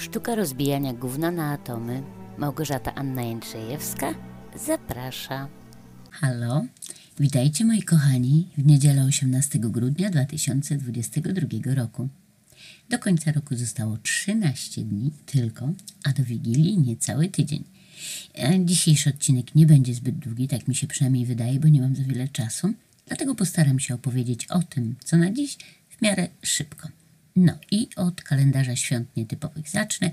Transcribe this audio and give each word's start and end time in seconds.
Sztuka 0.00 0.34
rozbijania 0.34 0.92
gówna 0.92 1.30
na 1.30 1.52
atomy. 1.52 2.02
Małgorzata 2.38 2.94
Anna 2.94 3.22
Jędrzejewska 3.22 4.14
zaprasza. 4.66 5.48
Halo, 6.10 6.64
witajcie 7.18 7.64
moi 7.64 7.82
kochani 7.82 8.48
w 8.58 8.66
niedzielę 8.66 9.04
18 9.04 9.58
grudnia 9.58 10.10
2022 10.10 11.74
roku. 11.74 12.08
Do 12.88 12.98
końca 12.98 13.32
roku 13.32 13.56
zostało 13.56 13.96
13 13.96 14.82
dni 14.84 15.10
tylko, 15.26 15.72
a 16.04 16.12
do 16.12 16.24
Wigilii 16.24 16.78
niecały 16.78 17.28
tydzień. 17.28 17.64
E, 18.38 18.64
Dzisiejszy 18.64 19.10
odcinek 19.10 19.54
nie 19.54 19.66
będzie 19.66 19.94
zbyt 19.94 20.18
długi, 20.18 20.48
tak 20.48 20.68
mi 20.68 20.74
się 20.74 20.86
przynajmniej 20.86 21.26
wydaje, 21.26 21.60
bo 21.60 21.68
nie 21.68 21.80
mam 21.80 21.96
za 21.96 22.02
wiele 22.02 22.28
czasu, 22.28 22.72
dlatego 23.06 23.34
postaram 23.34 23.80
się 23.80 23.94
opowiedzieć 23.94 24.46
o 24.46 24.62
tym, 24.62 24.94
co 25.04 25.16
na 25.16 25.32
dziś 25.32 25.58
w 25.88 26.02
miarę 26.02 26.28
szybko. 26.42 26.88
No 27.36 27.52
i 27.70 27.88
od 27.96 28.22
kalendarza 28.22 28.76
świąt 28.76 29.16
nietypowych 29.16 29.68
zacznę, 29.68 30.10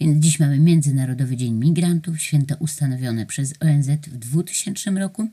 więc 0.00 0.24
dziś 0.24 0.40
mamy 0.40 0.58
Międzynarodowy 0.58 1.36
Dzień 1.36 1.54
Migrantów, 1.54 2.20
święto 2.20 2.54
ustanowione 2.58 3.26
przez 3.26 3.54
ONZ 3.60 3.88
w 4.06 4.16
2000 4.16 4.90
roku 4.90 5.28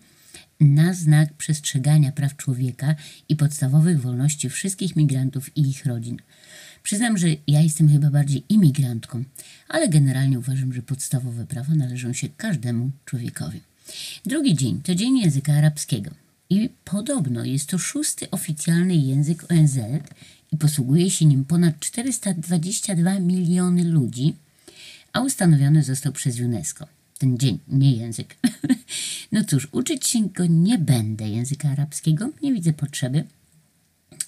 na 0.59 0.93
znak 0.93 1.33
przestrzegania 1.33 2.11
praw 2.11 2.37
człowieka 2.37 2.95
i 3.29 3.35
podstawowych 3.35 4.01
wolności 4.01 4.49
wszystkich 4.49 4.95
migrantów 4.95 5.57
i 5.57 5.69
ich 5.69 5.85
rodzin. 5.85 6.17
Przyznam, 6.83 7.17
że 7.17 7.27
ja 7.47 7.61
jestem 7.61 7.89
chyba 7.89 8.09
bardziej 8.09 8.43
imigrantką, 8.49 9.23
ale 9.67 9.89
generalnie 9.89 10.39
uważam, 10.39 10.73
że 10.73 10.81
podstawowe 10.81 11.45
prawa 11.45 11.75
należą 11.75 12.13
się 12.13 12.29
każdemu 12.29 12.91
człowiekowi. 13.05 13.61
Drugi 14.25 14.55
dzień 14.55 14.81
to 14.81 14.95
Dzień 14.95 15.17
Języka 15.17 15.53
Arabskiego. 15.53 16.22
I 16.53 16.69
podobno 16.85 17.45
jest 17.45 17.69
to 17.69 17.77
szósty 17.77 18.31
oficjalny 18.31 18.95
język 18.95 19.51
ONZ 19.51 19.77
i 20.51 20.57
posługuje 20.57 21.09
się 21.11 21.25
nim 21.25 21.45
ponad 21.45 21.79
422 21.79 23.19
miliony 23.19 23.83
ludzi, 23.83 24.35
a 25.13 25.21
ustanowiony 25.21 25.83
został 25.83 26.11
przez 26.11 26.39
UNESCO. 26.39 26.87
Ten 27.17 27.37
dzień, 27.37 27.59
nie 27.67 27.91
język. 27.91 28.35
No 29.31 29.43
cóż, 29.43 29.67
uczyć 29.71 30.07
się 30.07 30.29
go 30.29 30.45
nie 30.45 30.77
będę 30.77 31.29
języka 31.29 31.69
arabskiego, 31.69 32.29
nie 32.41 32.53
widzę 32.53 32.73
potrzeby, 32.73 33.23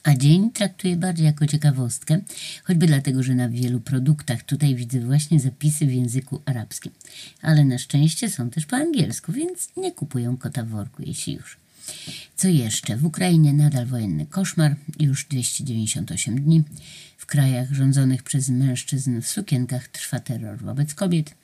a 0.03 0.15
dzień 0.15 0.51
traktuję 0.51 0.95
bardziej 0.95 1.25
jako 1.25 1.47
ciekawostkę, 1.47 2.21
choćby 2.63 2.87
dlatego, 2.87 3.23
że 3.23 3.35
na 3.35 3.49
wielu 3.49 3.79
produktach 3.79 4.43
tutaj 4.43 4.75
widzę 4.75 4.99
właśnie 4.99 5.39
zapisy 5.39 5.85
w 5.85 5.93
języku 5.93 6.41
arabskim. 6.45 6.91
Ale 7.41 7.65
na 7.65 7.77
szczęście 7.77 8.29
są 8.29 8.49
też 8.49 8.65
po 8.65 8.75
angielsku, 8.75 9.31
więc 9.31 9.69
nie 9.77 9.91
kupują 9.91 10.37
kota 10.37 10.63
w 10.63 10.69
worku, 10.69 11.03
jeśli 11.05 11.33
już. 11.33 11.64
Co 12.35 12.47
jeszcze? 12.47 12.97
W 12.97 13.05
Ukrainie 13.05 13.53
nadal 13.53 13.85
wojenny 13.85 14.25
koszmar, 14.25 14.75
już 14.99 15.25
298 15.25 16.41
dni. 16.41 16.63
W 17.17 17.25
krajach 17.25 17.73
rządzonych 17.73 18.23
przez 18.23 18.49
mężczyzn 18.49 19.21
w 19.21 19.27
sukienkach 19.27 19.87
trwa 19.87 20.19
terror 20.19 20.59
wobec 20.59 20.93
kobiet. 20.93 21.35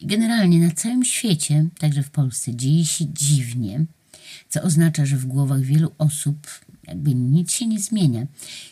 I 0.00 0.06
generalnie 0.06 0.60
na 0.60 0.70
całym 0.70 1.04
świecie, 1.04 1.66
także 1.78 2.02
w 2.02 2.10
Polsce, 2.10 2.54
dzieje 2.54 2.86
się 2.86 3.04
dziwnie, 3.12 3.84
co 4.48 4.62
oznacza, 4.62 5.06
że 5.06 5.16
w 5.16 5.26
głowach 5.26 5.60
wielu 5.60 5.92
osób 5.98 6.46
jakby 6.86 7.14
nic 7.14 7.52
się 7.52 7.66
nie 7.66 7.80
zmienia. 7.80 8.26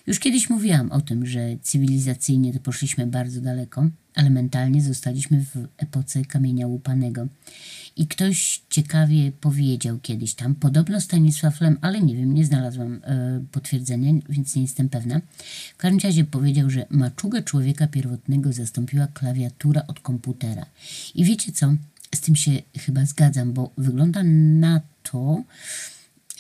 Już 0.07 0.19
kiedyś 0.19 0.51
mówiłam 0.51 0.93
o 0.93 1.01
tym, 1.01 1.27
że 1.27 1.41
cywilizacyjnie 1.63 2.53
to 2.53 2.61
poszliśmy 2.61 3.07
bardzo 3.07 3.41
daleko, 3.41 3.89
ale 4.15 4.31
mentalnie 4.31 4.83
zostaliśmy 4.83 5.45
w 5.45 5.69
epoce 5.77 6.25
kamienia 6.25 6.67
łupanego. 6.67 7.27
I 7.97 8.07
ktoś 8.07 8.63
ciekawie 8.71 9.33
powiedział 9.33 9.99
kiedyś 10.03 10.35
tam, 10.35 10.55
podobno 10.55 11.01
Stanisław 11.01 11.61
Lem, 11.61 11.79
ale 11.81 12.01
nie 12.01 12.17
wiem, 12.17 12.35
nie 12.35 12.45
znalazłam 12.45 13.01
e, 13.05 13.41
potwierdzenia, 13.53 14.13
więc 14.29 14.55
nie 14.55 14.63
jestem 14.63 14.89
pewna. 14.89 15.21
W 15.75 15.77
każdym 15.77 16.01
razie 16.01 16.25
powiedział, 16.25 16.71
że 16.71 16.87
maczugę 16.91 17.43
człowieka 17.43 17.87
pierwotnego 17.87 18.53
zastąpiła 18.53 19.07
klawiatura 19.07 19.83
od 19.87 20.01
komputera. 20.01 20.67
I 21.15 21.25
wiecie 21.25 21.53
co? 21.53 21.75
Z 22.15 22.21
tym 22.21 22.37
się 22.37 22.53
chyba 22.79 23.07
zgadzam, 23.07 23.53
bo 23.53 23.71
wygląda 23.79 24.23
na 24.23 24.81
to, 25.03 25.43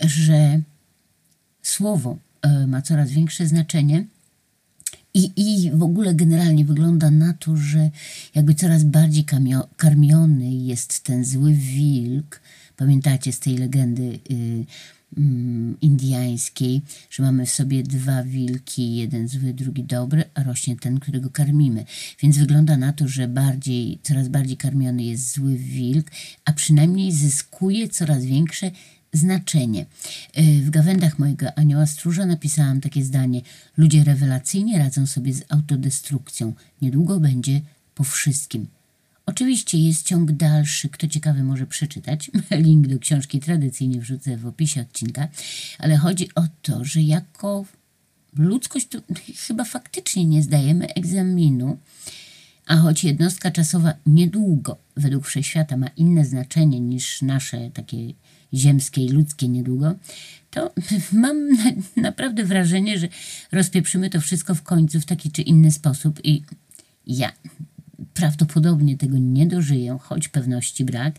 że 0.01 0.61
słowo 1.63 2.19
e, 2.43 2.67
ma 2.67 2.83
coraz 2.83 3.11
większe 3.11 3.47
znaczenie. 3.47 4.05
I, 5.15 5.33
I 5.37 5.71
w 5.71 5.83
ogóle 5.83 6.15
generalnie 6.15 6.65
wygląda 6.65 7.11
na 7.11 7.33
to, 7.33 7.57
że 7.57 7.91
jakby 8.35 8.55
coraz 8.55 8.85
bardziej 8.85 9.25
kamio, 9.25 9.69
karmiony 9.77 10.55
jest 10.55 11.01
ten 11.01 11.25
zły 11.25 11.53
wilk. 11.53 12.41
Pamiętacie 12.77 13.33
z 13.33 13.41
tej 13.41 13.59
legendy 13.59 14.19
y, 14.31 14.65
mm, 15.19 15.77
indiańskiej, 15.81 16.83
że 17.11 17.23
mamy 17.23 17.47
w 17.47 17.51
sobie 17.51 17.83
dwa 17.83 18.23
wilki, 18.23 18.97
jeden 18.97 19.29
zły, 19.29 19.55
drugi 19.55 19.85
dobry, 19.85 20.25
a 20.35 20.43
rośnie 20.43 20.77
ten, 20.77 21.01
którego 21.01 21.31
karmimy. 21.31 21.85
Więc 22.23 22.39
wygląda 22.39 22.77
na 22.77 22.93
to, 22.93 23.09
że 23.09 23.29
bardziej, 23.29 23.99
coraz 24.03 24.29
bardziej 24.29 24.57
karmiony 24.57 25.03
jest 25.03 25.35
zły 25.35 25.57
wilk, 25.57 26.11
a 26.45 26.53
przynajmniej 26.53 27.13
zyskuje 27.13 27.89
coraz 27.89 28.25
większe 28.25 28.71
znaczenie. 29.15 29.87
Y, 30.39 30.63
W 30.63 30.71
gawędach 30.71 31.19
mojego 31.19 31.59
anioła 31.59 31.87
stróża 31.87 32.27
napisałam 32.27 32.81
takie 32.81 33.05
zdanie: 33.05 33.41
Ludzie 33.77 34.05
rewelacyjnie 34.05 34.79
radzą 34.79 35.07
sobie 35.07 35.33
z 35.33 35.43
autodestrukcją. 35.49 36.53
Niedługo 36.83 37.21
będzie 37.21 37.61
po 37.95 38.05
wszystkim. 38.05 38.67
Oczywiście 39.27 39.79
jest 39.79 40.07
ciąg 40.07 40.33
dalszy, 40.33 40.89
kto 40.89 41.09
ciekawy 41.09 41.43
może 41.43 41.67
przeczytać. 41.67 42.31
Link 42.51 42.87
do 42.87 42.99
książki 42.99 43.41
tradycyjnie 43.41 44.01
wrzucę 44.01 44.37
w 44.37 44.47
opisie 44.47 44.81
odcinka, 44.81 45.29
ale 45.79 45.97
chodzi 45.97 46.29
o 46.35 46.43
to, 46.63 46.85
że 46.85 47.01
jako 47.03 47.65
ludzkość 48.37 48.89
to 48.89 48.99
chyba 49.47 49.65
faktycznie 49.65 50.25
nie 50.25 50.43
zdajemy 50.43 50.95
egzaminu, 50.95 51.79
a 52.67 52.77
choć 52.77 53.05
jednostka 53.05 53.51
czasowa 53.51 53.95
niedługo 54.07 54.77
według 54.97 55.27
wszechświata 55.27 55.77
ma 55.77 55.87
inne 55.87 56.25
znaczenie 56.25 56.81
niż 56.81 57.23
nasze 57.23 57.71
takie 57.71 57.97
ziemskie 58.55 59.05
i 59.05 59.09
ludzkie 59.09 59.49
niedługo, 59.49 59.95
to 60.51 60.73
mam 61.13 61.53
na, 61.53 61.65
naprawdę 61.97 62.45
wrażenie, 62.45 62.99
że 62.99 63.09
rozpieprzymy 63.53 64.11
to 64.11 64.21
wszystko 64.21 64.55
w 64.55 64.63
końcu 64.63 65.01
w 65.01 65.07
taki 65.07 65.31
czy 65.31 65.43
inny 65.43 65.73
sposób 65.73 66.21
i 66.25 66.43
ja 67.07 67.33
prawdopodobnie 68.15 68.97
tego 68.99 69.19
nie 69.19 69.47
dożyję, 69.47 69.99
choć 70.01 70.29
pewności 70.29 70.85
brak, 70.85 71.15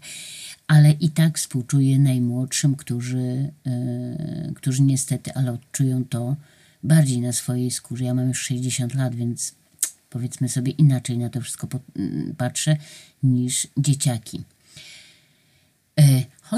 ale 0.67 0.91
i 0.91 1.09
tak 1.09 1.37
współczuję 1.37 1.99
najmłodszym, 1.99 2.75
którzy, 2.75 3.51
yy, 3.65 4.53
którzy 4.55 4.81
niestety, 4.81 5.33
ale 5.33 5.51
odczują 5.51 6.05
to 6.05 6.35
bardziej 6.83 7.21
na 7.21 7.33
swojej 7.33 7.71
skórze. 7.71 8.03
Ja 8.03 8.13
mam 8.13 8.27
już 8.27 8.41
60 8.41 8.93
lat, 8.93 9.15
więc 9.15 9.55
powiedzmy 10.09 10.49
sobie 10.49 10.71
inaczej 10.71 11.17
na 11.17 11.29
to 11.29 11.41
wszystko 11.41 11.67
patrzę 12.37 12.77
niż 13.23 13.67
dzieciaki. 13.77 14.43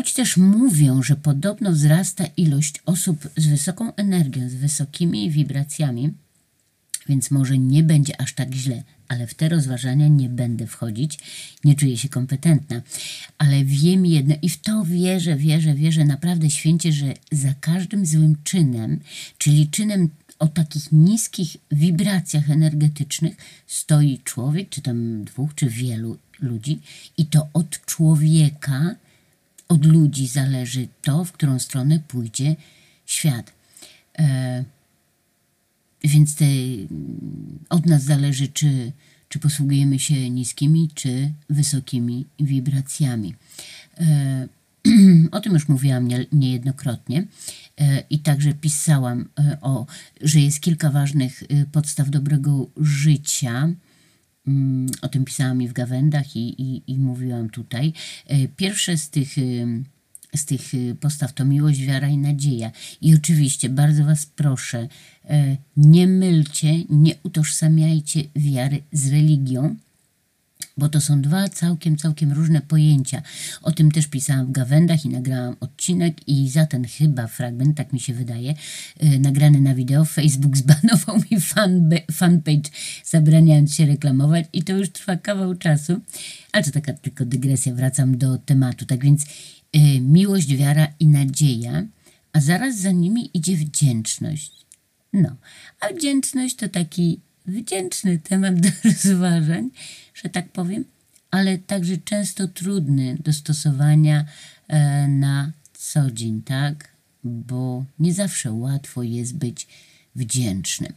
Choć 0.07 0.13
też 0.13 0.38
mówią, 0.38 1.03
że 1.03 1.16
podobno 1.16 1.72
wzrasta 1.72 2.25
ilość 2.38 2.75
osób 2.85 3.29
z 3.38 3.47
wysoką 3.47 3.95
energią, 3.95 4.50
z 4.50 4.53
wysokimi 4.53 5.31
wibracjami, 5.31 6.13
więc 7.09 7.31
może 7.31 7.57
nie 7.57 7.84
będzie 7.84 8.22
aż 8.22 8.34
tak 8.34 8.53
źle, 8.53 8.84
ale 9.07 9.28
w 9.28 9.34
te 9.34 9.50
rozważania 9.50 10.07
nie 10.07 10.29
będę 10.29 10.67
wchodzić, 10.67 11.19
nie 11.63 11.75
czuję 11.75 11.97
się 11.97 12.09
kompetentna. 12.09 12.81
Ale 13.38 13.66
wiem 13.66 14.06
jedno 14.06 14.35
i 14.41 14.50
w 14.50 14.62
to 14.62 14.84
wierzę, 14.85 15.35
wierzę, 15.35 15.75
wierzę 15.75 16.06
naprawdę 16.06 16.50
święcie, 16.50 16.91
że 16.91 17.13
za 17.31 17.53
każdym 17.53 18.06
złym 18.06 18.35
czynem, 18.44 19.00
czyli 19.38 19.67
czynem 19.67 20.09
o 20.40 20.47
takich 20.47 20.91
niskich 20.91 21.57
wibracjach 21.72 22.50
energetycznych 22.50 23.35
stoi 23.67 24.19
człowiek, 24.23 24.69
czy 24.69 24.81
tam 24.81 25.23
dwóch, 25.23 25.56
czy 25.56 25.69
wielu 25.69 26.17
ludzi, 26.40 26.79
i 27.17 27.25
to 27.25 27.47
od 27.53 27.85
człowieka, 27.85 28.96
od 29.67 29.85
ludzi 29.85 30.28
zależy 30.28 30.88
to, 31.01 31.25
w 31.25 31.31
którą 31.31 31.59
stronę 31.59 32.00
pójdzie 32.07 32.55
świat. 33.05 33.53
E, 34.19 34.63
więc 36.03 36.35
te, 36.35 36.45
od 37.69 37.85
nas 37.85 38.03
zależy, 38.03 38.47
czy, 38.47 38.91
czy 39.29 39.39
posługujemy 39.39 39.99
się 39.99 40.29
niskimi, 40.29 40.90
czy 40.93 41.31
wysokimi 41.49 42.25
wibracjami. 42.40 43.35
E, 43.97 44.47
o 45.31 45.40
tym 45.40 45.53
już 45.53 45.67
mówiłam 45.67 46.08
nie, 46.08 46.25
niejednokrotnie 46.31 47.25
e, 47.78 48.03
i 48.09 48.19
także 48.19 48.53
pisałam 48.53 49.29
e, 49.40 49.58
o, 49.61 49.85
że 50.22 50.40
jest 50.40 50.59
kilka 50.59 50.90
ważnych 50.90 51.43
e, 51.43 51.66
podstaw 51.66 52.09
dobrego 52.09 52.67
życia. 52.78 53.69
Mm, 54.47 54.88
O 55.02 55.08
tym 55.08 55.26
pisałam 55.26 55.61
i 55.61 55.67
w 55.67 55.73
gawędach 55.73 56.35
i, 56.35 56.61
i, 56.61 56.84
i 56.88 56.99
mówiłam 56.99 57.49
tutaj. 57.49 57.94
E, 58.28 58.47
Pierwsze 58.47 58.97
z 58.97 59.09
tych, 59.09 59.38
em, 59.38 59.85
z 60.35 60.46
tych 60.46 60.73
e, 60.73 60.96
postaw 60.96 61.34
to 61.34 61.46
miłość, 61.46 61.82
wiara 61.82 62.08
i 62.08 62.17
nadzieja. 62.17 62.72
I 63.02 63.16
oczywiście 63.16 63.70
bardzo 63.70 64.05
Was 64.05 64.26
proszę, 64.26 64.88
e, 65.26 65.58
nie 65.78 66.08
mylcie, 66.08 66.84
nie 66.90 67.16
utożsamiajcie 67.23 68.23
wiary 68.35 68.84
z 68.91 69.11
religią, 69.11 69.76
bo 70.78 70.90
to 70.90 71.02
są 71.02 71.22
dwa 71.22 71.50
całkiem, 71.50 71.97
całkiem 71.97 72.32
różne 72.32 72.62
pojęcia. 72.62 73.22
O 73.62 73.72
tym 73.72 73.91
też 73.91 74.08
pisałam 74.08 74.46
w 74.46 74.52
Gawędach 74.52 75.06
i 75.06 75.09
nagrałam 75.09 75.56
odcinek 75.59 76.28
i 76.28 76.50
za 76.50 76.66
ten 76.66 76.88
chyba 76.88 77.28
fragment, 77.28 77.78
tak 77.78 77.94
mi 77.94 78.00
się 78.00 78.14
wydaje, 78.14 78.56
yy, 79.02 79.20
nagrany 79.20 79.62
na 79.62 79.76
wideo, 79.76 80.06
Facebook 80.06 80.58
zbanował 80.58 81.18
mi 81.32 81.40
fanbe- 81.40 82.12
fanpage, 82.12 82.70
zabraniając 83.06 83.76
się 83.76 83.85
reklamować 83.85 84.46
i 84.53 84.64
to 84.64 84.74
już 84.74 84.90
trwa 84.90 85.16
kawał 85.16 85.56
czasu. 85.56 86.00
Ale 86.52 86.64
to 86.64 86.72
taka 86.72 86.94
tylko 86.94 87.26
dygresja, 87.26 87.74
wracam 87.74 88.18
do 88.18 88.38
tematu. 88.38 88.85
Tak 88.85 89.03
więc 89.03 89.26
yy, 89.74 90.00
miłość, 90.02 90.56
wiara 90.56 90.88
i 91.00 91.08
nadzieja, 91.08 91.84
a 92.34 92.41
zaraz 92.41 92.79
za 92.79 92.91
nimi 92.91 93.29
idzie 93.34 93.56
wdzięczność. 93.56 94.52
No, 95.14 95.35
a 95.79 95.94
wdzięczność 95.94 96.56
to 96.56 96.70
taki 96.70 97.20
wdzięczny 97.47 98.20
temat 98.20 98.59
do 98.59 98.70
rozważań, 98.85 99.70
że 100.23 100.29
tak 100.29 100.52
powiem, 100.52 100.85
ale 101.31 101.58
także 101.58 101.97
często 101.97 102.47
trudny 102.47 103.17
do 103.19 103.34
stosowania 103.34 104.25
e, 104.67 105.08
na 105.08 105.52
co 105.73 106.11
dzień, 106.11 106.41
tak? 106.41 106.87
Bo 107.23 107.85
nie 107.99 108.14
zawsze 108.14 108.52
łatwo 108.52 109.03
jest 109.03 109.37
być 109.37 109.67
wdzięcznym. 110.16 110.93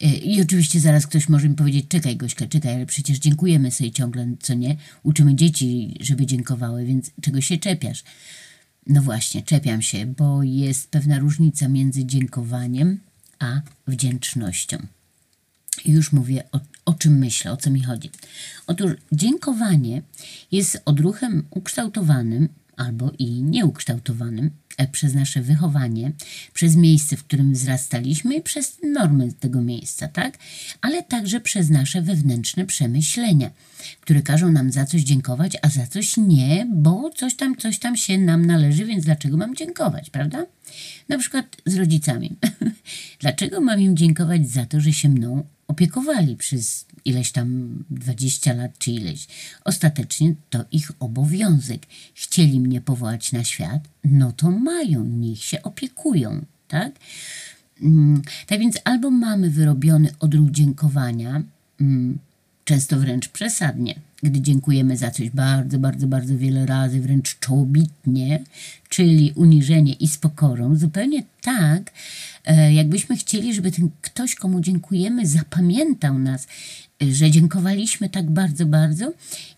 E, 0.00 0.06
I 0.14 0.42
oczywiście 0.42 0.80
zaraz 0.80 1.06
ktoś 1.06 1.28
może 1.28 1.48
mi 1.48 1.54
powiedzieć, 1.54 1.86
czekaj 1.88 2.16
Gośka, 2.16 2.46
czekaj, 2.46 2.74
ale 2.74 2.86
przecież 2.86 3.18
dziękujemy 3.18 3.70
sobie 3.70 3.90
ciągle, 3.90 4.28
co 4.40 4.54
nie? 4.54 4.76
Uczymy 5.02 5.34
dzieci, 5.34 5.98
żeby 6.00 6.26
dziękowały, 6.26 6.84
więc 6.84 7.10
czego 7.20 7.40
się 7.40 7.58
czepiasz? 7.58 8.04
No 8.86 9.02
właśnie, 9.02 9.42
czepiam 9.42 9.82
się, 9.82 10.06
bo 10.06 10.42
jest 10.42 10.90
pewna 10.90 11.18
różnica 11.18 11.68
między 11.68 12.04
dziękowaniem 12.04 13.00
a 13.38 13.60
wdzięcznością. 13.86 14.78
Już 15.84 16.12
mówię, 16.12 16.44
o, 16.52 16.60
o 16.88 16.94
czym 16.94 17.18
myślę, 17.18 17.52
o 17.52 17.56
co 17.56 17.70
mi 17.70 17.82
chodzi. 17.82 18.10
Otóż 18.66 18.92
dziękowanie 19.12 20.02
jest 20.52 20.82
odruchem 20.84 21.46
ukształtowanym 21.50 22.48
albo 22.76 23.12
i 23.18 23.42
nieukształtowanym 23.42 24.50
e, 24.76 24.86
przez 24.86 25.14
nasze 25.14 25.42
wychowanie, 25.42 26.12
przez 26.54 26.76
miejsce, 26.76 27.16
w 27.16 27.24
którym 27.24 27.52
wzrastaliśmy 27.52 28.34
i 28.36 28.42
przez 28.42 28.76
normy 28.94 29.32
tego 29.32 29.62
miejsca, 29.62 30.08
tak? 30.08 30.38
Ale 30.80 31.02
także 31.02 31.40
przez 31.40 31.70
nasze 31.70 32.02
wewnętrzne 32.02 32.66
przemyślenia, 32.66 33.50
które 34.00 34.22
każą 34.22 34.52
nam 34.52 34.72
za 34.72 34.84
coś 34.84 35.02
dziękować, 35.02 35.52
a 35.62 35.68
za 35.68 35.86
coś 35.86 36.16
nie, 36.16 36.66
bo 36.74 37.10
coś 37.10 37.36
tam, 37.36 37.56
coś 37.56 37.78
tam 37.78 37.96
się 37.96 38.18
nam 38.18 38.46
należy, 38.46 38.84
więc 38.84 39.04
dlaczego 39.04 39.36
mam 39.36 39.56
dziękować, 39.56 40.10
prawda? 40.10 40.46
Na 41.08 41.18
przykład 41.18 41.56
z 41.66 41.76
rodzicami. 41.76 42.36
dlaczego 43.20 43.60
mam 43.60 43.80
im 43.80 43.96
dziękować 43.96 44.48
za 44.48 44.66
to, 44.66 44.80
że 44.80 44.92
się 44.92 45.08
mną 45.08 45.44
opiekowali 45.68 46.36
przez 46.36 46.86
ileś 47.04 47.32
tam 47.32 47.78
20 47.90 48.52
lat 48.52 48.78
czy 48.78 48.90
ileś. 48.90 49.26
Ostatecznie 49.64 50.34
to 50.50 50.64
ich 50.72 50.92
obowiązek. 51.00 51.86
Chcieli 52.14 52.60
mnie 52.60 52.80
powołać 52.80 53.32
na 53.32 53.44
świat, 53.44 53.88
no 54.04 54.32
to 54.32 54.50
mają, 54.50 55.04
niech 55.04 55.44
się 55.44 55.62
opiekują, 55.62 56.44
tak? 56.68 56.92
Mm, 57.82 58.22
tak 58.46 58.58
więc 58.60 58.78
albo 58.84 59.10
mamy 59.10 59.50
wyrobiony 59.50 60.10
odruch 60.20 60.50
dziękowania, 60.50 61.42
mm, 61.80 62.18
często 62.64 62.98
wręcz 62.98 63.28
przesadnie, 63.28 63.94
gdy 64.22 64.40
dziękujemy 64.40 64.96
za 64.96 65.10
coś 65.10 65.30
bardzo, 65.30 65.78
bardzo, 65.78 66.06
bardzo 66.06 66.38
wiele 66.38 66.66
razy, 66.66 67.00
wręcz 67.00 67.38
czołobitnie, 67.38 68.44
czyli 68.88 69.32
uniżenie 69.34 69.92
i 69.92 70.08
z 70.08 70.18
pokorą, 70.18 70.76
zupełnie 70.76 71.22
tak, 71.42 71.92
e, 72.44 72.72
jakbyśmy 72.72 73.16
chcieli, 73.16 73.54
żeby 73.54 73.72
ten 73.72 73.90
ktoś, 74.00 74.34
komu 74.34 74.60
dziękujemy, 74.60 75.26
zapamiętał 75.26 76.18
nas, 76.18 76.46
e, 77.02 77.12
że 77.12 77.30
dziękowaliśmy 77.30 78.08
tak 78.08 78.30
bardzo, 78.30 78.66
bardzo 78.66 79.12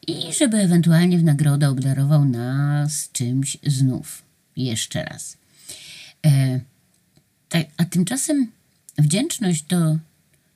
i 0.07 0.33
żeby 0.39 0.57
ewentualnie 0.57 1.19
w 1.19 1.25
nagrodę 1.25 1.69
obdarował 1.69 2.25
nas 2.25 3.09
czymś 3.13 3.59
znów, 3.67 4.23
jeszcze 4.57 5.05
raz. 5.05 5.37
E, 6.27 6.61
a 7.77 7.85
tymczasem 7.85 8.51
wdzięczność 8.99 9.65
to, 9.69 9.97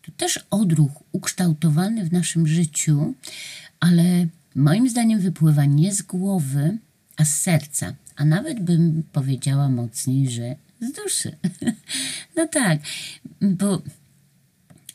to 0.02 0.12
też 0.16 0.40
odruch 0.50 0.92
ukształtowany 1.12 2.04
w 2.04 2.12
naszym 2.12 2.46
życiu, 2.46 3.14
ale 3.84 4.26
moim 4.54 4.88
zdaniem 4.88 5.20
wypływa 5.20 5.64
nie 5.64 5.94
z 5.94 6.02
głowy, 6.02 6.78
a 7.16 7.24
z 7.24 7.40
serca, 7.40 7.94
a 8.16 8.24
nawet 8.24 8.60
bym 8.60 9.02
powiedziała 9.12 9.68
mocniej, 9.68 10.30
że 10.30 10.56
z 10.80 10.92
duszy. 10.92 11.36
No 12.36 12.48
tak, 12.48 12.78
bo 13.40 13.82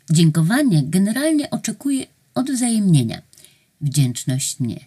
dziękowanie 0.10 0.84
generalnie 0.84 1.50
oczekuje 1.50 2.06
odwzajemnienia, 2.36 3.22
wdzięczność 3.82 4.60
nie. 4.60 4.80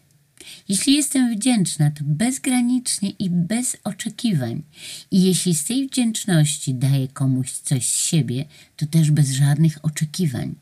Jeśli 0.69 0.95
jestem 0.95 1.35
wdzięczna, 1.35 1.91
to 1.91 2.05
bezgranicznie 2.05 3.11
i 3.11 3.31
bez 3.31 3.77
oczekiwań. 3.85 4.63
I 5.11 5.23
jeśli 5.23 5.55
z 5.55 5.65
tej 5.65 5.89
wdzięczności 5.89 6.75
daję 6.75 7.09
komuś 7.09 7.53
coś 7.53 7.89
z 7.89 7.97
siebie, 7.97 8.45
to 8.77 8.87
też 8.87 9.11
bez 9.11 9.31
żadnych 9.31 9.85
oczekiwań. 9.85 10.55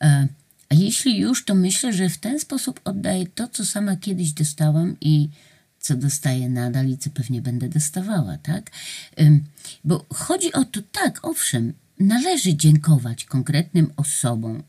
E, 0.00 0.28
a 0.68 0.74
jeśli 0.74 1.18
już, 1.18 1.44
to 1.44 1.54
myślę, 1.54 1.92
że 1.92 2.08
w 2.08 2.18
ten 2.18 2.40
sposób 2.40 2.80
oddaję 2.84 3.26
to, 3.26 3.48
co 3.48 3.64
sama 3.64 3.96
kiedyś 3.96 4.32
dostałam 4.32 4.96
i 5.00 5.28
co 5.80 5.96
dostaję 5.96 6.48
nadal 6.48 6.88
i 6.88 6.98
co 6.98 7.10
pewnie 7.10 7.42
będę 7.42 7.68
dostawała, 7.68 8.38
tak? 8.38 8.70
Bo 9.84 10.06
chodzi 10.14 10.52
o 10.52 10.64
to, 10.64 10.80
tak, 10.92 11.20
owszem, 11.22 11.72
należy 12.00 12.56
dziękować 12.56 13.24
konkretnym 13.24 13.92
osobom, 13.96 14.62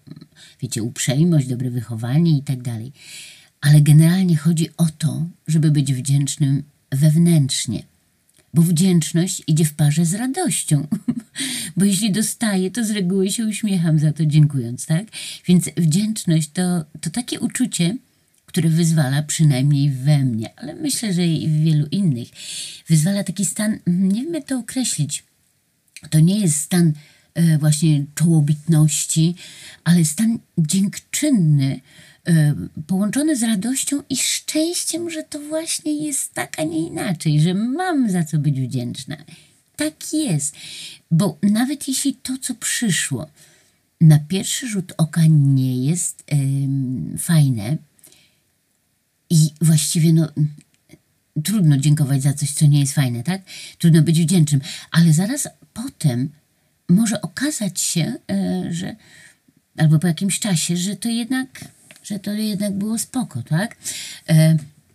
wiecie, 0.62 0.84
uprzejmość, 0.84 1.48
dobre 1.48 1.70
wychowanie 1.70 2.38
i 2.38 2.44
tak 2.44 2.62
dalej. 2.62 2.92
Ale 3.62 3.82
generalnie 3.82 4.38
chodzi 4.38 4.70
o 4.78 4.88
to, 4.98 5.26
żeby 5.48 5.72
być 5.72 5.94
wdzięcznym 5.94 6.64
wewnętrznie, 6.92 7.84
bo 8.54 8.62
wdzięczność 8.62 9.42
idzie 9.48 9.66
w 9.66 9.74
parze 9.74 10.06
z 10.06 10.14
radością. 10.14 10.88
bo 11.78 11.86
jeśli 11.86 12.12
dostaję, 12.12 12.72
to 12.72 12.86
z 12.86 12.92
reguły 12.92 13.32
się 13.32 13.46
uśmiecham 13.46 14.00
za 14.00 14.14
to, 14.14 14.26
dziękując, 14.26 14.86
tak? 14.86 15.06
Więc 15.48 15.70
wdzięczność 15.78 16.50
to, 16.50 16.86
to 17.02 17.10
takie 17.10 17.40
uczucie, 17.40 17.98
które 18.46 18.70
wyzwala 18.70 19.24
przynajmniej 19.24 19.90
we 19.90 20.18
mnie, 20.18 20.50
ale 20.56 20.76
myślę, 20.76 21.14
że 21.14 21.28
i 21.28 21.48
w 21.48 21.64
wielu 21.64 21.88
innych. 21.92 22.28
Wyzwala 22.88 23.24
taki 23.24 23.46
stan, 23.46 23.80
nie 23.88 24.24
wiem 24.24 24.34
jak 24.34 24.46
to 24.46 24.58
określić. 24.58 25.24
To 26.10 26.20
nie 26.20 26.40
jest 26.40 26.58
stan 26.58 26.94
właśnie 27.60 28.06
czołobitności, 28.16 29.36
ale 29.84 30.06
stan 30.06 30.40
dziękczynny, 30.58 31.82
e, 32.28 32.56
połączony 32.88 33.36
z 33.36 33.44
radością 33.44 34.04
i 34.10 34.18
szczęściem, 34.18 35.10
że 35.10 35.24
to 35.24 35.40
właśnie 35.40 36.06
jest 36.06 36.34
tak, 36.34 36.60
a 36.60 36.64
nie 36.64 36.88
inaczej, 36.88 37.42
że 37.42 37.54
mam 37.54 38.10
za 38.10 38.24
co 38.24 38.38
być 38.38 38.62
wdzięczna. 38.62 39.18
Tak 39.76 40.14
jest, 40.14 40.56
bo 41.12 41.38
nawet 41.44 41.88
jeśli 41.88 42.14
to, 42.14 42.38
co 42.42 42.56
przyszło, 42.56 43.28
na 44.02 44.20
pierwszy 44.20 44.68
rzut 44.68 44.94
oka 44.98 45.22
nie 45.28 45.86
jest 45.86 46.24
fajne, 47.18 47.78
i 49.30 49.50
właściwie 49.62 50.14
no, 50.14 50.30
trudno 51.44 51.78
dziękować 51.78 52.24
za 52.24 52.34
coś, 52.34 52.52
co 52.52 52.66
nie 52.66 52.80
jest 52.80 52.94
fajne, 52.94 53.24
tak? 53.24 53.42
Trudno 53.78 54.02
być 54.02 54.22
wdzięcznym, 54.22 54.62
ale 54.92 55.14
zaraz 55.14 55.48
potem 55.74 56.30
może 56.90 57.22
okazać 57.22 57.82
się, 57.82 58.14
e, 58.32 58.64
że 58.74 58.96
albo 59.78 60.00
po 60.00 60.08
jakimś 60.08 60.40
czasie, 60.40 60.78
że 60.78 60.96
to 60.96 61.10
jednak, 61.10 61.48
że 62.04 62.20
to 62.20 62.32
jednak 62.32 62.74
było 62.74 62.98
spoko, 62.98 63.44
tak? 63.44 63.76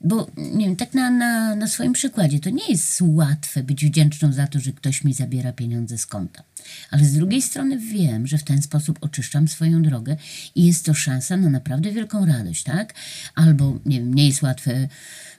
Bo 0.04 0.30
nie 0.36 0.66
wiem, 0.66 0.76
tak 0.76 0.94
na, 0.94 1.10
na, 1.10 1.56
na 1.56 1.66
swoim 1.66 1.92
przykładzie, 1.92 2.40
to 2.40 2.50
nie 2.50 2.68
jest 2.68 3.02
łatwe 3.02 3.62
być 3.62 3.84
wdzięczną 3.84 4.32
za 4.32 4.46
to, 4.46 4.60
że 4.60 4.72
ktoś 4.72 5.04
mi 5.04 5.14
zabiera 5.14 5.52
pieniądze 5.52 5.98
z 5.98 6.06
konta. 6.06 6.42
Ale 6.90 7.04
z 7.04 7.12
drugiej 7.12 7.42
strony 7.42 7.78
wiem, 7.78 8.26
że 8.26 8.38
w 8.38 8.44
ten 8.44 8.62
sposób 8.62 8.98
oczyszczam 9.00 9.48
swoją 9.48 9.82
drogę 9.82 10.16
i 10.54 10.66
jest 10.66 10.84
to 10.84 10.94
szansa 10.94 11.36
na 11.36 11.50
naprawdę 11.50 11.92
wielką 11.92 12.26
radość, 12.26 12.62
tak? 12.62 12.94
Albo, 13.34 13.78
nie 13.86 14.00
wiem, 14.00 14.14
nie 14.14 14.26
jest 14.26 14.42
łatwe 14.42 14.88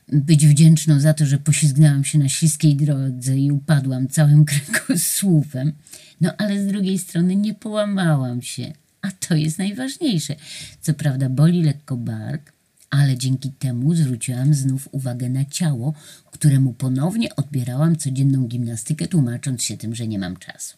być 0.07 0.47
wdzięczną 0.47 0.99
za 0.99 1.13
to, 1.13 1.25
że 1.25 1.37
poślizgnęłam 1.37 2.03
się 2.03 2.19
na 2.19 2.29
śliskiej 2.29 2.75
drodze 2.75 3.37
i 3.37 3.51
upadłam 3.51 4.07
całym 4.07 4.45
kręgosłupem. 4.49 5.73
No 6.21 6.33
ale 6.37 6.63
z 6.63 6.67
drugiej 6.67 6.99
strony 6.99 7.35
nie 7.35 7.53
połamałam 7.53 8.41
się, 8.41 8.73
a 9.01 9.11
to 9.11 9.35
jest 9.35 9.57
najważniejsze. 9.57 10.35
Co 10.81 10.93
prawda 10.93 11.29
boli 11.29 11.63
lekko 11.63 11.97
bark, 11.97 12.54
ale 12.95 13.17
dzięki 13.17 13.51
temu 13.51 13.95
zwróciłam 13.95 14.53
znów 14.53 14.89
uwagę 14.91 15.29
na 15.29 15.45
ciało, 15.45 15.93
któremu 16.31 16.73
ponownie 16.73 17.35
odbierałam 17.35 17.95
codzienną 17.95 18.47
gimnastykę, 18.47 19.07
tłumacząc 19.07 19.63
się 19.63 19.77
tym, 19.77 19.95
że 19.95 20.07
nie 20.07 20.19
mam 20.19 20.37
czasu. 20.37 20.77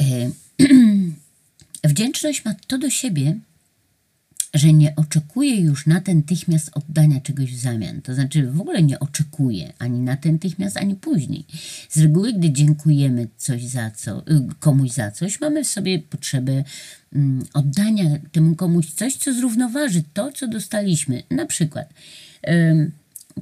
E, 0.00 0.30
wdzięczność 1.88 2.44
ma 2.44 2.54
to 2.66 2.78
do 2.78 2.90
siebie, 2.90 3.36
że 4.54 4.72
nie 4.72 4.96
oczekuję 4.96 5.60
już 5.60 5.86
natychmiast 5.86 6.70
oddania 6.74 7.20
czegoś 7.20 7.54
w 7.54 7.60
zamian. 7.60 8.02
To 8.02 8.14
znaczy 8.14 8.50
w 8.50 8.60
ogóle 8.60 8.82
nie 8.82 9.00
oczekuję 9.00 9.72
ani 9.78 10.00
natychmiast, 10.00 10.76
ani 10.76 10.94
później. 10.94 11.44
Z 11.88 11.98
reguły, 11.98 12.32
gdy 12.32 12.52
dziękujemy 12.52 13.28
coś 13.36 13.64
za 13.64 13.90
co, 13.90 14.18
y, 14.18 14.22
komuś 14.60 14.90
za 14.90 15.10
coś, 15.10 15.40
mamy 15.40 15.64
w 15.64 15.68
sobie 15.68 15.98
potrzebę 15.98 16.64
mm, 17.12 17.44
oddania 17.54 18.04
temu 18.32 18.54
komuś 18.54 18.92
coś, 18.92 19.16
co 19.16 19.34
zrównoważy 19.34 20.02
to, 20.14 20.32
co 20.32 20.48
dostaliśmy. 20.48 21.22
Na 21.30 21.46
przykład. 21.46 21.94
Ym, 22.48 22.92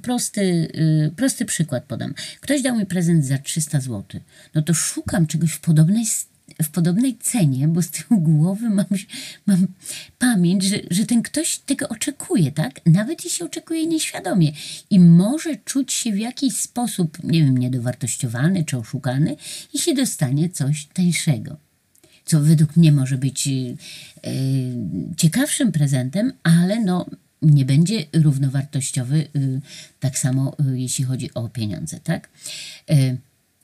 prosty, 0.03 0.41
y, 0.41 1.13
prosty 1.17 1.45
przykład 1.45 1.85
podam. 1.85 2.15
Ktoś 2.41 2.63
dał 2.63 2.77
mi 2.77 2.87
prezent 2.87 3.25
za 3.25 3.39
300 3.39 3.81
zł. 3.81 4.21
No 4.55 4.63
to 4.63 4.75
szukam 4.75 5.27
czegoś 5.27 5.53
w 5.53 5.61
podobnej 5.61 6.07
w 6.63 6.71
podobnej 6.71 7.19
cenie, 7.19 7.69
bo 7.69 7.83
z 7.83 7.91
tyłu 7.91 8.21
głowy 8.21 8.71
mam, 8.71 8.87
mam 9.47 9.67
pamięć, 10.19 10.65
że, 10.65 10.77
że 10.91 11.07
ten 11.07 11.23
ktoś 11.23 11.59
tego 11.59 11.89
oczekuje, 11.89 12.53
tak? 12.53 12.81
Nawet 12.87 13.25
jeśli 13.25 13.45
oczekuje 13.45 13.87
nieświadomie 13.87 14.53
i 14.91 15.01
może 15.01 15.57
czuć 15.57 15.93
się 15.93 16.13
w 16.13 16.19
jakiś 16.19 16.57
sposób, 16.57 17.25
nie 17.25 17.45
wiem, 17.45 17.59
niedowartościowany 17.59 18.65
czy 18.65 18.77
oszukany, 18.77 19.37
jeśli 19.75 19.95
dostanie 19.95 20.49
coś 20.49 20.87
tańszego. 20.87 21.57
Co 22.25 22.41
według 22.41 22.77
mnie 22.77 22.93
może 22.93 23.19
być 23.19 23.47
yy, 23.47 23.73
ciekawszym 25.17 25.73
prezentem, 25.73 26.33
ale 26.43 26.81
no, 26.81 27.07
nie 27.43 27.65
będzie 27.65 28.05
równowartościowy, 28.13 29.29
yy, 29.35 29.61
tak 30.01 30.19
samo 30.19 30.57
yy, 30.59 30.81
jeśli 30.81 31.05
chodzi 31.05 31.35
o 31.35 31.49
pieniądze, 31.49 32.01
tak? 32.01 32.29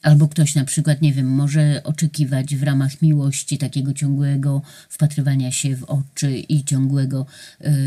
Albo 0.02 0.28
ktoś 0.28 0.54
na 0.54 0.64
przykład, 0.64 1.02
nie 1.02 1.12
wiem, 1.12 1.26
może 1.26 1.82
oczekiwać 1.84 2.56
w 2.56 2.62
ramach 2.62 3.02
miłości 3.02 3.58
takiego 3.58 3.92
ciągłego 3.92 4.62
wpatrywania 4.88 5.52
się 5.52 5.76
w 5.76 5.84
oczy 5.84 6.38
i 6.38 6.64
ciągłego 6.64 7.26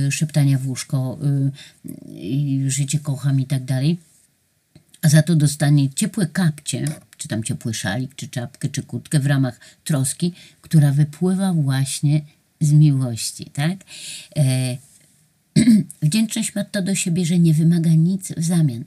y, 0.07 0.11
szeptania 0.11 0.57
w 0.57 0.67
łóżko, 0.67 1.17
y, 2.65 2.71
życie 2.71 2.99
kocham 2.99 3.39
i 3.39 3.45
tak 3.45 3.65
dalej. 3.65 3.97
A 5.01 5.09
za 5.09 5.21
to 5.21 5.35
dostanie 5.35 5.89
ciepłe 5.89 6.27
kapcie, 6.27 6.85
czy 7.17 7.27
tam 7.27 7.43
ciepły 7.43 7.73
szalik, 7.73 8.15
czy 8.15 8.27
czapkę, 8.27 8.69
czy 8.69 8.83
kurtkę 8.83 9.19
w 9.19 9.25
ramach 9.25 9.59
troski, 9.83 10.33
która 10.61 10.91
wypływa 10.91 11.53
właśnie 11.53 12.21
z 12.61 12.71
miłości, 12.71 13.45
tak? 13.45 13.77
E, 14.35 14.77
wdzięczność 16.01 16.55
ma 16.55 16.63
to 16.63 16.81
do 16.81 16.95
siebie, 16.95 17.25
że 17.25 17.39
nie 17.39 17.53
wymaga 17.53 17.89
nic 17.89 18.31
w 18.37 18.43
zamian 18.43 18.83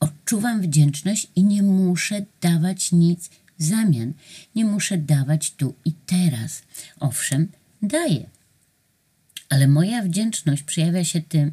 Odczuwam 0.00 0.60
wdzięczność 0.60 1.26
i 1.36 1.44
nie 1.44 1.62
muszę 1.62 2.24
dawać 2.40 2.92
nic 2.92 3.30
w 3.58 3.64
zamian. 3.64 4.12
Nie 4.54 4.64
muszę 4.64 4.98
dawać 4.98 5.50
tu 5.50 5.74
i 5.84 5.92
teraz. 6.06 6.62
Owszem, 7.00 7.48
daję. 7.82 8.26
Ale 9.48 9.68
moja 9.68 10.02
wdzięczność 10.02 10.62
przejawia 10.62 11.04
się 11.04 11.22
tym, 11.22 11.52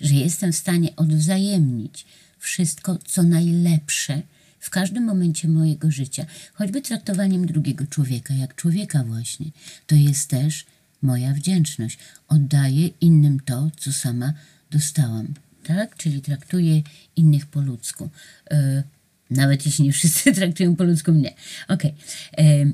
że 0.00 0.14
jestem 0.14 0.52
w 0.52 0.56
stanie 0.56 0.96
odwzajemnić 0.96 2.06
wszystko, 2.38 2.98
co 3.04 3.22
najlepsze 3.22 4.22
w 4.60 4.70
każdym 4.70 5.04
momencie 5.04 5.48
mojego 5.48 5.90
życia, 5.90 6.26
choćby 6.54 6.82
traktowaniem 6.82 7.46
drugiego 7.46 7.86
człowieka 7.86 8.34
jak 8.34 8.54
człowieka 8.54 9.04
właśnie. 9.04 9.46
To 9.86 9.94
jest 9.94 10.30
też 10.30 10.66
moja 11.02 11.32
wdzięczność. 11.32 11.98
Oddaję 12.28 12.88
innym 13.00 13.40
to, 13.40 13.70
co 13.76 13.92
sama 13.92 14.32
dostałam 14.70 15.34
tak? 15.68 15.96
Czyli 15.96 16.22
traktuje 16.22 16.82
innych 17.16 17.46
po 17.46 17.60
ludzku. 17.60 18.10
E, 18.50 18.82
nawet 19.30 19.66
jeśli 19.66 19.84
nie 19.84 19.92
wszyscy 19.92 20.32
traktują 20.38 20.76
po 20.76 20.84
ludzku 20.84 21.12
mnie. 21.12 21.34
Okej. 21.68 21.94
Okay. 22.32 22.44
E, 22.46 22.72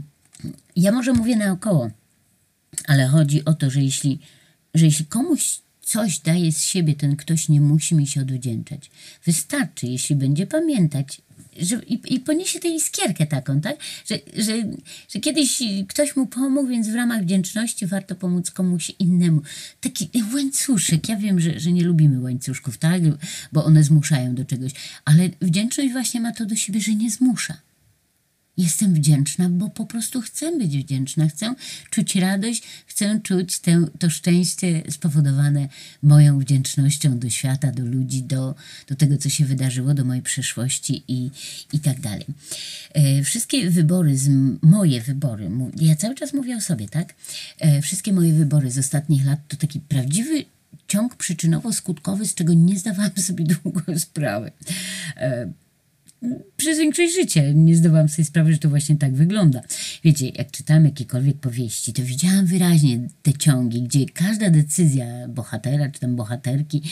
ja 0.76 0.92
może 0.92 1.12
mówię 1.12 1.36
naokoło, 1.36 1.90
ale 2.86 3.06
chodzi 3.06 3.44
o 3.44 3.54
to, 3.54 3.70
że 3.70 3.82
jeśli, 3.82 4.18
że 4.74 4.84
jeśli 4.84 5.06
komuś 5.06 5.60
coś 5.84 6.18
daje 6.18 6.52
z 6.52 6.62
siebie, 6.62 6.94
ten 6.94 7.16
ktoś 7.16 7.48
nie 7.48 7.60
musi 7.60 7.94
mi 7.94 8.06
się 8.06 8.20
odwdzięczać. 8.20 8.90
Wystarczy, 9.24 9.86
jeśli 9.86 10.16
będzie 10.16 10.46
pamiętać, 10.46 11.22
że, 11.60 11.76
i, 11.86 12.14
i 12.14 12.20
poniesie 12.20 12.60
tę 12.60 12.68
iskierkę 12.68 13.26
taką, 13.26 13.60
tak? 13.60 13.76
Że, 14.06 14.18
że, 14.36 14.52
że 15.08 15.20
kiedyś 15.20 15.62
ktoś 15.88 16.16
mu 16.16 16.26
pomógł, 16.26 16.68
więc 16.68 16.88
w 16.88 16.94
ramach 16.94 17.22
wdzięczności 17.22 17.86
warto 17.86 18.14
pomóc 18.14 18.50
komuś 18.50 18.92
innemu. 18.98 19.42
Taki 19.80 20.10
łańcuszek. 20.34 21.08
Ja 21.08 21.16
wiem, 21.16 21.40
że, 21.40 21.60
że 21.60 21.72
nie 21.72 21.84
lubimy 21.84 22.20
łańcuszków, 22.20 22.78
tak? 22.78 23.02
Bo 23.52 23.64
one 23.64 23.82
zmuszają 23.82 24.34
do 24.34 24.44
czegoś. 24.44 24.72
Ale 25.04 25.30
wdzięczność 25.40 25.92
właśnie 25.92 26.20
ma 26.20 26.32
to 26.32 26.46
do 26.46 26.56
siebie, 26.56 26.80
że 26.80 26.94
nie 26.94 27.10
zmusza. 27.10 27.56
Jestem 28.56 28.94
wdzięczna, 28.94 29.48
bo 29.48 29.68
po 29.68 29.86
prostu 29.86 30.20
chcę 30.20 30.58
być 30.58 30.78
wdzięczna, 30.78 31.28
chcę 31.28 31.54
czuć 31.90 32.16
radość, 32.16 32.62
chcę 32.86 33.20
czuć 33.22 33.58
tę, 33.58 33.86
to 33.98 34.10
szczęście 34.10 34.82
spowodowane 34.90 35.68
moją 36.02 36.38
wdzięcznością 36.38 37.18
do 37.18 37.30
świata, 37.30 37.72
do 37.72 37.84
ludzi, 37.84 38.22
do, 38.22 38.54
do 38.88 38.96
tego, 38.96 39.18
co 39.18 39.28
się 39.28 39.44
wydarzyło, 39.44 39.94
do 39.94 40.04
mojej 40.04 40.22
przeszłości 40.22 41.04
i, 41.08 41.30
i 41.72 41.80
tak 41.80 42.00
dalej. 42.00 42.26
E, 42.92 43.22
wszystkie 43.22 43.70
wybory, 43.70 44.16
moje 44.62 45.00
wybory, 45.00 45.50
ja 45.80 45.96
cały 45.96 46.14
czas 46.14 46.32
mówię 46.32 46.56
o 46.56 46.60
sobie, 46.60 46.88
tak? 46.88 47.14
E, 47.58 47.82
wszystkie 47.82 48.12
moje 48.12 48.32
wybory 48.32 48.70
z 48.70 48.78
ostatnich 48.78 49.26
lat 49.26 49.38
to 49.48 49.56
taki 49.56 49.80
prawdziwy 49.80 50.44
ciąg 50.88 51.16
przyczynowo-skutkowy, 51.16 52.26
z 52.26 52.34
czego 52.34 52.54
nie 52.54 52.78
zdawałam 52.78 53.12
sobie 53.28 53.44
długo 53.44 53.98
sprawy. 53.98 54.52
Przez 56.56 56.78
większość 56.78 57.14
życia 57.14 57.42
nie 57.54 57.76
zdawałam 57.76 58.08
sobie 58.08 58.24
sprawy, 58.24 58.52
że 58.52 58.58
to 58.58 58.68
właśnie 58.68 58.96
tak 58.96 59.14
wygląda. 59.14 59.60
Wiecie, 60.04 60.28
jak 60.28 60.50
czytałam 60.50 60.84
jakiekolwiek 60.84 61.36
powieści, 61.36 61.92
to 61.92 62.02
widziałam 62.02 62.46
wyraźnie 62.46 63.08
te 63.22 63.32
ciągi, 63.32 63.82
gdzie 63.82 64.06
każda 64.06 64.50
decyzja 64.50 65.28
bohatera 65.28 65.90
czy 65.90 66.00
tam 66.00 66.16
bohaterki 66.16 66.82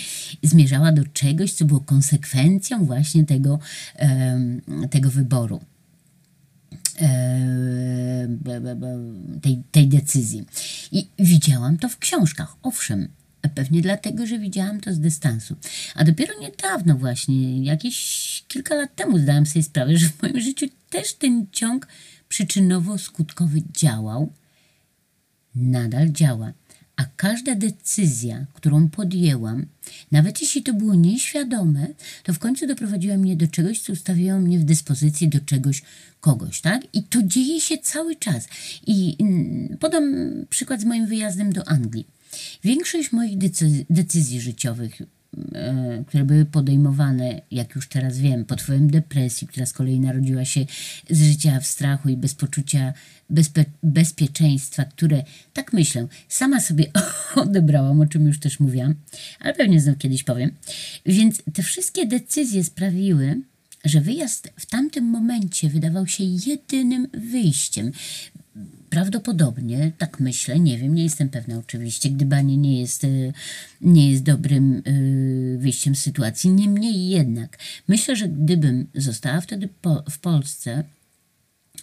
zmierzała 0.43 0.93
do 0.93 1.05
czegoś, 1.05 1.53
co 1.53 1.65
było 1.65 1.81
konsekwencją 1.81 2.85
właśnie 2.85 3.25
tego, 3.25 3.59
tego 4.91 5.11
wyboru. 5.11 5.61
Tej, 9.43 9.63
tej 9.71 9.89
decyzji. 9.89 10.45
I 10.93 11.09
widziałam 11.19 11.79
to 11.79 11.89
w 11.89 11.99
książkach, 11.99 12.57
owszem, 12.63 13.09
Pewnie 13.49 13.83
dlatego, 13.83 14.27
że 14.27 14.39
widziałam 14.39 14.81
to 14.81 14.93
z 14.93 15.01
dystansu. 15.01 15.57
A 15.95 16.05
dopiero 16.05 16.35
niedawno 16.41 16.97
właśnie, 16.97 17.65
jakieś 17.65 18.45
kilka 18.49 18.75
lat 18.75 18.97
temu 18.97 19.19
zdałam 19.19 19.47
sobie 19.47 19.63
sprawę, 19.63 19.97
że 19.97 20.09
w 20.09 20.23
moim 20.23 20.41
życiu 20.41 20.67
też 20.91 21.15
ten 21.15 21.47
ciąg 21.53 21.89
przyczynowo-skutkowy 22.29 23.63
działał. 23.73 24.33
Nadal 25.55 26.11
działa. 26.11 26.53
A 26.97 27.05
każda 27.17 27.55
decyzja, 27.55 28.47
którą 28.55 28.89
podjęłam, 28.89 29.67
nawet 30.13 30.43
jeśli 30.43 30.63
to 30.63 30.75
było 30.75 30.95
nieświadome, 30.95 31.87
to 32.23 32.33
w 32.33 32.39
końcu 32.39 32.67
doprowadziła 32.67 33.17
mnie 33.17 33.37
do 33.37 33.49
czegoś, 33.49 33.81
co 33.81 33.93
ustawiało 33.93 34.41
mnie 34.41 34.59
w 34.59 34.65
dyspozycji 34.65 35.29
do 35.29 35.41
czegoś, 35.41 35.83
kogoś, 36.21 36.61
tak? 36.61 36.83
I 36.93 37.03
to 37.03 37.23
dzieje 37.23 37.61
się 37.61 37.79
cały 37.79 38.17
czas. 38.17 38.49
I 38.87 39.17
mm, 39.21 39.77
podam 39.79 40.15
przykład 40.51 40.81
z 40.81 40.85
moim 40.85 41.07
wyjazdem 41.07 41.53
do 41.53 41.69
Anglii. 41.69 42.07
Większość 42.65 43.13
moich 43.13 43.39
decyzji, 43.39 43.87
decyzji 43.91 44.41
życiowych, 44.41 45.03
e, 45.55 46.05
które 46.07 46.25
były 46.25 46.45
podejmowane, 46.45 47.41
jak 47.51 47.75
już 47.75 47.89
teraz 47.89 48.19
wiem, 48.19 48.45
pod 48.45 48.63
wpływem 48.63 48.91
depresji, 48.91 49.47
która 49.47 49.67
z 49.67 49.73
kolei 49.73 50.01
narodziła 50.01 50.45
się 50.45 50.67
z 51.11 51.23
życia 51.23 51.61
w 51.61 51.67
strachu 51.67 52.09
i 52.09 52.17
bez 52.17 52.35
poczucia 52.35 52.93
bezpe 53.31 53.65
bezpieczeństwa, 53.83 54.85
które, 54.85 55.25
tak 55.53 55.73
myślę, 55.73 56.07
sama 56.29 56.61
sobie 56.61 56.87
odebrałam, 57.35 58.01
o 58.01 58.07
czym 58.07 58.27
już 58.27 58.39
też 58.41 58.61
mówiłam, 58.61 58.95
ale 59.41 59.55
pewnie 59.55 59.81
znów 59.81 59.99
kiedyś 59.99 60.23
powiem. 60.23 60.51
Więc 61.07 61.43
te 61.55 61.63
wszystkie 61.63 62.07
decyzje 62.07 62.65
sprawiły, 62.65 63.41
że 63.85 64.01
wyjazd 64.01 64.53
w 64.59 64.67
tamtym 64.67 65.05
momencie 65.05 65.69
wydawał 65.69 66.07
się 66.07 66.25
jedynym 66.25 67.09
wyjściem. 67.15 67.93
Prawdopodobnie, 68.91 69.93
tak 69.99 70.21
myślę, 70.21 70.61
nie 70.61 70.79
wiem, 70.79 70.95
nie 70.95 71.03
jestem 71.03 71.29
pewna 71.29 71.59
oczywiście, 71.59 72.11
gdybanie 72.11 72.57
nie 72.57 72.81
jest, 72.81 73.05
y, 73.05 73.33
nie 73.81 74.11
jest 74.11 74.23
dobrym 74.23 74.83
y, 74.87 75.59
wyjściem 75.61 75.95
z 75.95 76.01
sytuacji. 76.01 76.51
Niemniej 76.51 77.09
jednak, 77.09 77.59
myślę, 77.89 78.17
że 78.17 78.29
gdybym 78.29 78.87
została 78.95 79.41
wtedy 79.41 79.69
po, 79.83 80.05
w 80.11 80.19
Polsce 80.19 80.85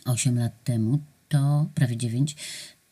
8 0.05 0.39
lat 0.39 0.63
temu, 0.63 0.99
to 1.29 1.69
prawie 1.75 1.97
9, 1.97 2.35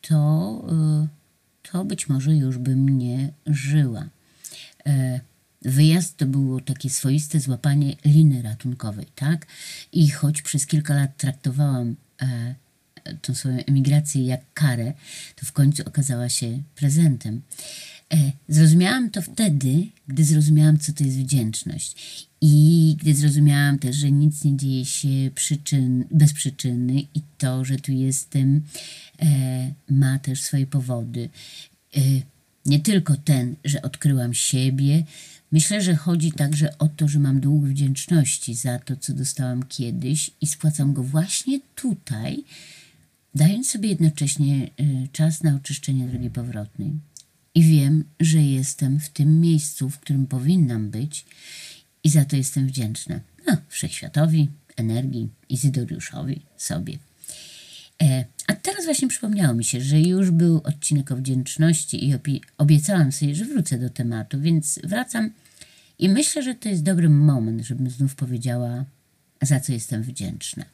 to, 0.02 0.66
y, 1.04 1.70
to 1.72 1.86
być 1.86 2.10
może 2.10 2.36
już 2.36 2.58
bym 2.58 2.98
nie 2.98 3.34
żyła. 3.46 4.10
E, 4.88 5.20
wyjazd 5.62 6.18
to 6.18 6.26
było 6.26 6.62
takie 6.62 6.90
swoiste 6.90 7.40
złapanie 7.40 7.96
liny 8.06 8.42
ratunkowej, 8.42 9.06
tak? 9.16 9.46
I 9.92 10.10
choć 10.10 10.42
przez 10.42 10.66
kilka 10.66 10.94
lat 10.94 11.18
traktowałam 11.18 11.96
e, 12.22 12.56
tą 13.22 13.36
swoją 13.36 13.58
emigrację 13.66 14.26
jak 14.26 14.42
karę, 14.54 14.94
to 15.36 15.46
w 15.46 15.52
końcu 15.52 15.84
okazała 15.86 16.30
się 16.30 16.64
prezentem. 16.76 17.42
E, 18.14 18.32
zrozumiałam 18.50 19.10
to 19.10 19.22
wtedy, 19.22 19.88
gdy 20.08 20.24
zrozumiałam, 20.24 20.78
co 20.78 20.94
to 20.94 21.04
jest 21.04 21.18
wdzięczność. 21.18 21.96
I 22.42 22.96
gdy 23.00 23.16
zrozumiałam 23.16 23.80
też, 23.80 23.96
że 23.96 24.12
nic 24.12 24.44
nie 24.44 24.58
dzieje 24.58 24.86
się 24.86 25.32
przyczyn, 25.36 26.06
bez 26.12 26.34
przyczyny 26.34 26.94
i 27.00 27.22
to, 27.38 27.66
że 27.66 27.76
tu 27.76 27.92
jestem, 27.92 28.62
e, 29.20 29.72
ma 29.90 30.20
też 30.20 30.42
swoje 30.42 30.68
powody. 30.68 31.30
E, 31.98 32.00
Nie 32.68 32.80
tylko 32.80 33.16
ten, 33.16 33.56
że 33.66 33.82
odkryłam 33.82 34.34
siebie, 34.34 35.04
myślę, 35.52 35.82
że 35.82 35.96
chodzi 35.96 36.32
także 36.32 36.78
o 36.78 36.88
to, 36.88 37.08
że 37.08 37.20
mam 37.20 37.40
dług 37.40 37.66
wdzięczności 37.66 38.56
za 38.56 38.80
to, 38.80 38.96
co 38.96 39.14
dostałam 39.14 39.64
kiedyś 39.64 40.32
i 40.42 40.48
spłacam 40.48 40.94
go 40.94 41.04
właśnie 41.04 41.60
tutaj, 41.76 42.44
dając 43.38 43.70
sobie 43.70 43.90
jednocześnie 43.90 44.70
y, 44.80 45.08
czas 45.12 45.44
na 45.44 45.56
oczyszczenie 45.56 46.08
drogi 46.08 46.30
powrotnej. 46.30 46.92
I 47.56 47.64
wiem, 47.64 48.04
że 48.20 48.42
jestem 48.42 49.00
w 49.00 49.10
tym 49.10 49.42
miejscu, 49.42 49.90
w 49.90 50.00
którym 50.00 50.28
powinnam 50.28 50.90
być 50.90 51.26
i 52.04 52.10
za 52.10 52.26
to 52.26 52.36
jestem 52.36 52.68
wdzięczna. 52.68 53.20
No, 53.48 53.58
wszechświatowi, 53.70 54.50
energii, 54.76 55.30
Izydoriuszowi, 55.50 56.42
sobie. 56.58 56.98
E, 58.02 58.26
a 58.48 58.56
teraz 58.56 58.86
właśnie 58.86 59.08
przypomniało 59.08 59.54
mi 59.54 59.64
się, 59.64 59.82
że 59.82 60.02
już 60.02 60.32
był 60.32 60.62
odcinek 60.64 61.12
o 61.12 61.16
wdzięczności 61.16 62.10
i 62.10 62.16
obiecałam 62.58 63.12
sobie, 63.12 63.36
że 63.36 63.46
wrócę 63.46 63.78
do 63.78 63.90
tematu, 63.90 64.42
więc 64.42 64.80
wracam 64.84 65.32
i 66.00 66.10
myślę, 66.10 66.44
że 66.44 66.56
to 66.56 66.70
jest 66.70 66.84
dobry 66.84 67.10
moment, 67.10 67.62
żebym 67.62 67.90
znów 67.90 68.16
powiedziała, 68.16 68.86
za 69.42 69.60
co 69.60 69.74
jestem 69.74 70.04
wdzięczna. 70.04 70.66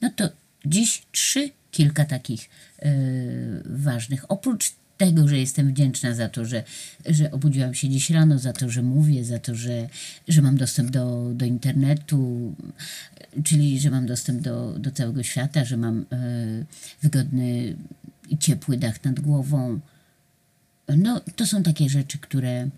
No 0.00 0.10
to 0.16 0.28
dziś 0.66 1.02
trzy 1.12 1.50
kilka 1.70 2.04
takich 2.04 2.50
yy, 2.82 2.90
ważnych. 3.64 4.30
Oprócz 4.30 4.72
tego, 5.00 5.28
że 5.28 5.38
jestem 5.38 5.68
wdzięczna 5.68 6.14
za 6.14 6.28
to, 6.28 6.44
że, 6.44 6.64
że 7.06 7.30
obudziłam 7.30 7.74
się 7.74 7.88
dziś 7.88 8.10
rano, 8.10 8.38
za 8.38 8.52
to, 8.52 8.70
że 8.70 8.82
mówię, 8.82 9.24
za 9.24 9.38
to, 9.38 9.54
że, 9.54 9.88
że 10.28 10.42
mam 10.42 10.56
dostęp 10.56 10.90
do, 10.90 11.30
do 11.34 11.44
internetu, 11.46 12.54
czyli 13.44 13.80
że 13.80 13.90
mam 13.90 14.06
dostęp 14.06 14.40
do, 14.40 14.78
do 14.78 14.90
całego 14.90 15.22
świata, 15.22 15.64
że 15.64 15.76
mam 15.76 16.00
e, 16.00 16.04
wygodny 17.02 17.76
i 18.28 18.38
ciepły 18.38 18.76
dach 18.76 19.04
nad 19.04 19.20
głową. 19.20 19.80
No, 20.96 21.20
to 21.36 21.46
są 21.46 21.62
takie 21.62 21.88
rzeczy, 21.88 22.18
które 22.18 22.68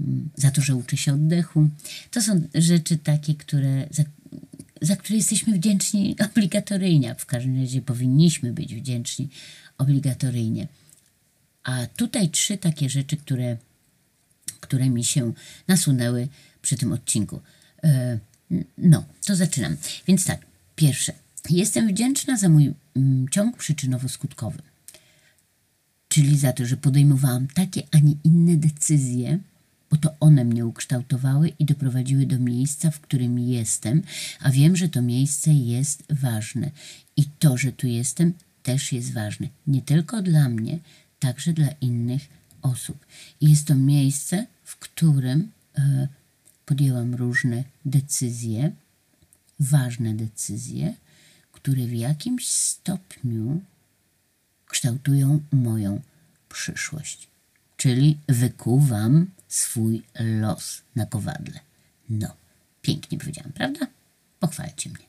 mm, 0.00 0.28
za 0.36 0.50
to, 0.50 0.60
że 0.62 0.76
uczę 0.76 0.96
się 0.96 1.14
oddechu. 1.14 1.68
To 2.10 2.22
są 2.22 2.40
rzeczy 2.54 2.98
takie, 2.98 3.34
które, 3.34 3.86
za, 3.90 4.02
za 4.82 4.96
które 4.96 5.16
jesteśmy 5.16 5.54
wdzięczni 5.54 6.16
obligatoryjnie, 6.24 7.14
w 7.14 7.26
każdym 7.26 7.60
razie 7.60 7.82
powinniśmy 7.82 8.52
być 8.52 8.74
wdzięczni 8.74 9.28
obligatoryjnie. 9.78 10.68
A 11.62 11.86
tutaj 11.86 12.30
trzy 12.30 12.58
takie 12.58 12.90
rzeczy, 12.90 13.16
które, 13.16 13.56
które 14.60 14.90
mi 14.90 15.04
się 15.04 15.32
nasunęły 15.68 16.28
przy 16.62 16.76
tym 16.76 16.92
odcinku. 16.92 17.40
E, 17.84 18.18
no, 18.78 19.04
to 19.26 19.36
zaczynam. 19.36 19.76
Więc 20.06 20.24
tak, 20.24 20.46
pierwsze. 20.76 21.12
Jestem 21.50 21.88
wdzięczna 21.88 22.36
za 22.36 22.48
mój 22.48 22.74
mm, 22.96 23.28
ciąg 23.28 23.56
przyczynowo-skutkowy. 23.56 24.58
Czyli 26.08 26.38
za 26.38 26.52
to, 26.52 26.66
że 26.66 26.76
podejmowałam 26.76 27.46
takie, 27.46 27.82
a 27.92 27.98
nie 27.98 28.14
inne 28.24 28.56
decyzje, 28.56 29.38
bo 29.90 29.96
to 29.96 30.14
one 30.20 30.44
mnie 30.44 30.66
ukształtowały 30.66 31.48
i 31.48 31.64
doprowadziły 31.64 32.26
do 32.26 32.38
miejsca, 32.38 32.90
w 32.90 33.00
którym 33.00 33.38
jestem, 33.38 34.02
a 34.40 34.50
wiem, 34.50 34.76
że 34.76 34.88
to 34.88 35.02
miejsce 35.02 35.52
jest 35.52 36.02
ważne. 36.10 36.70
I 37.16 37.24
to, 37.38 37.56
że 37.56 37.72
tu 37.72 37.86
jestem, 37.86 38.32
też 38.62 38.92
jest 38.92 39.12
ważne. 39.12 39.48
Nie 39.66 39.82
tylko 39.82 40.22
dla 40.22 40.48
mnie, 40.48 40.78
także 41.18 41.52
dla 41.52 41.68
innych 41.80 42.28
osób. 42.62 43.06
I 43.40 43.50
jest 43.50 43.66
to 43.66 43.74
miejsce, 43.74 44.46
w 44.64 44.76
którym 44.76 45.50
e, 45.78 46.08
podjęłam 46.66 47.14
różne 47.14 47.64
decyzje, 47.84 48.72
ważne 49.60 50.14
decyzje, 50.14 50.94
które 51.52 51.86
w 51.86 51.92
jakimś 51.92 52.48
stopniu 52.48 53.60
kształtują 54.66 55.40
moją 55.52 56.00
przyszłość. 56.48 57.28
Czyli 57.76 58.18
wykuwam 58.28 59.26
swój 59.48 60.02
los 60.20 60.82
na 60.96 61.06
kowadle. 61.06 61.60
No, 62.10 62.36
pięknie 62.82 63.18
powiedziałam, 63.18 63.52
prawda? 63.52 63.86
Pochwalcie 64.40 64.90
mnie. 64.90 65.04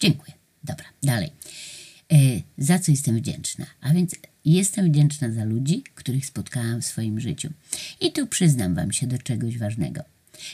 Dziękuję. 0.00 0.32
Dobra, 0.64 0.86
dalej. 1.02 1.30
E, 2.12 2.16
za 2.58 2.78
co 2.78 2.90
jestem 2.90 3.16
wdzięczna? 3.16 3.66
A 3.80 3.92
więc 3.92 4.14
jestem 4.44 4.92
wdzięczna 4.92 5.32
za 5.32 5.44
ludzi, 5.44 5.84
których 5.94 6.26
spotkałam 6.26 6.82
w 6.82 6.86
swoim 6.86 7.20
życiu. 7.20 7.50
I 8.00 8.12
tu 8.12 8.26
przyznam 8.26 8.74
Wam 8.74 8.92
się 8.92 9.06
do 9.06 9.18
czegoś 9.18 9.58
ważnego. 9.58 10.02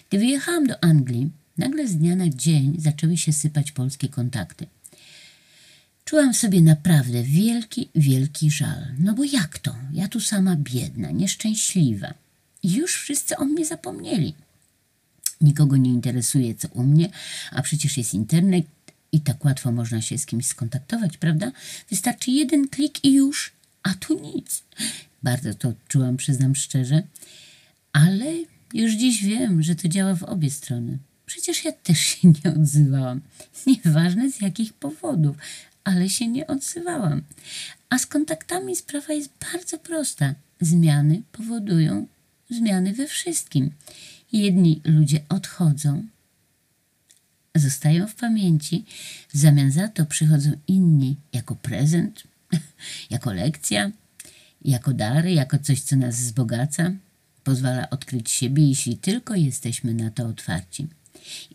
Gdy 0.08 0.18
wyjechałam 0.18 0.66
do 0.66 0.84
Anglii, 0.84 1.30
nagle 1.58 1.88
z 1.88 1.96
dnia 1.96 2.16
na 2.16 2.28
dzień 2.28 2.74
zaczęły 2.78 3.16
się 3.16 3.32
sypać 3.32 3.72
polskie 3.72 4.08
kontakty. 4.08 4.66
Czułam 6.04 6.34
sobie 6.34 6.60
naprawdę 6.60 7.22
wielki, 7.22 7.88
wielki 7.94 8.50
żal. 8.50 8.86
No 8.98 9.14
bo 9.14 9.24
jak 9.24 9.58
to? 9.58 9.74
Ja 9.92 10.08
tu 10.08 10.20
sama 10.20 10.56
biedna, 10.56 11.10
nieszczęśliwa. 11.10 12.14
I 12.62 12.72
już 12.72 12.96
wszyscy 12.96 13.36
o 13.36 13.44
mnie 13.44 13.66
zapomnieli. 13.66 14.34
Nikogo 15.40 15.76
nie 15.76 15.90
interesuje, 15.90 16.54
co 16.54 16.68
u 16.68 16.82
mnie, 16.82 17.10
a 17.50 17.62
przecież 17.62 17.96
jest 17.96 18.14
internet 18.14 18.66
i 19.12 19.20
tak 19.20 19.44
łatwo 19.44 19.72
można 19.72 20.02
się 20.02 20.18
z 20.18 20.26
kimś 20.26 20.46
skontaktować, 20.46 21.18
prawda? 21.18 21.52
Wystarczy 21.90 22.30
jeden 22.30 22.68
klik 22.68 23.04
i 23.04 23.12
już, 23.12 23.52
a 23.82 23.94
tu 23.94 24.20
nic. 24.20 24.62
Bardzo 25.22 25.54
to 25.54 25.72
czułam, 25.88 26.16
przyznam 26.16 26.54
szczerze, 26.54 27.02
ale 27.92 28.34
już 28.74 28.92
dziś 28.92 29.24
wiem, 29.24 29.62
że 29.62 29.74
to 29.74 29.88
działa 29.88 30.14
w 30.14 30.22
obie 30.22 30.50
strony. 30.50 30.98
Przecież 31.26 31.64
ja 31.64 31.72
też 31.72 31.98
się 31.98 32.28
nie 32.44 32.54
odzywałam. 32.54 33.20
Nieważne 33.66 34.30
z 34.30 34.40
jakich 34.40 34.72
powodów, 34.72 35.36
ale 35.84 36.08
się 36.10 36.28
nie 36.28 36.46
odzywałam. 36.46 37.22
A 37.90 37.98
z 37.98 38.06
kontaktami 38.06 38.76
sprawa 38.76 39.12
jest 39.12 39.30
bardzo 39.52 39.78
prosta. 39.78 40.34
Zmiany 40.60 41.22
powodują 41.32 42.06
zmiany 42.52 42.92
we 42.92 43.06
wszystkim. 43.06 43.70
Jedni 44.32 44.80
ludzie 44.84 45.20
odchodzą, 45.28 46.06
zostają 47.54 48.06
w 48.06 48.14
pamięci, 48.14 48.84
w 49.28 49.38
zamian 49.38 49.70
za 49.70 49.88
to 49.88 50.06
przychodzą 50.06 50.50
inni 50.68 51.16
jako 51.32 51.56
prezent, 51.56 52.22
jako 53.10 53.32
lekcja, 53.32 53.90
jako 54.64 54.92
dary, 54.92 55.32
jako 55.32 55.58
coś, 55.58 55.80
co 55.80 55.96
nas 55.96 56.16
wzbogaca, 56.16 56.92
pozwala 57.44 57.90
odkryć 57.90 58.30
siebie, 58.30 58.68
jeśli 58.68 58.96
tylko 58.96 59.34
jesteśmy 59.34 59.94
na 59.94 60.10
to 60.10 60.26
otwarci. 60.26 60.86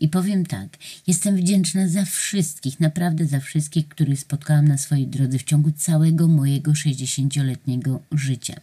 I 0.00 0.08
powiem 0.08 0.46
tak, 0.46 0.76
jestem 1.06 1.36
wdzięczna 1.36 1.88
za 1.88 2.04
wszystkich, 2.04 2.80
naprawdę 2.80 3.26
za 3.26 3.40
wszystkich, 3.40 3.88
których 3.88 4.20
spotkałam 4.20 4.68
na 4.68 4.78
swojej 4.78 5.06
drodze 5.06 5.38
w 5.38 5.44
ciągu 5.44 5.72
całego 5.72 6.28
mojego 6.28 6.72
60-letniego 6.72 8.00
życia 8.12 8.60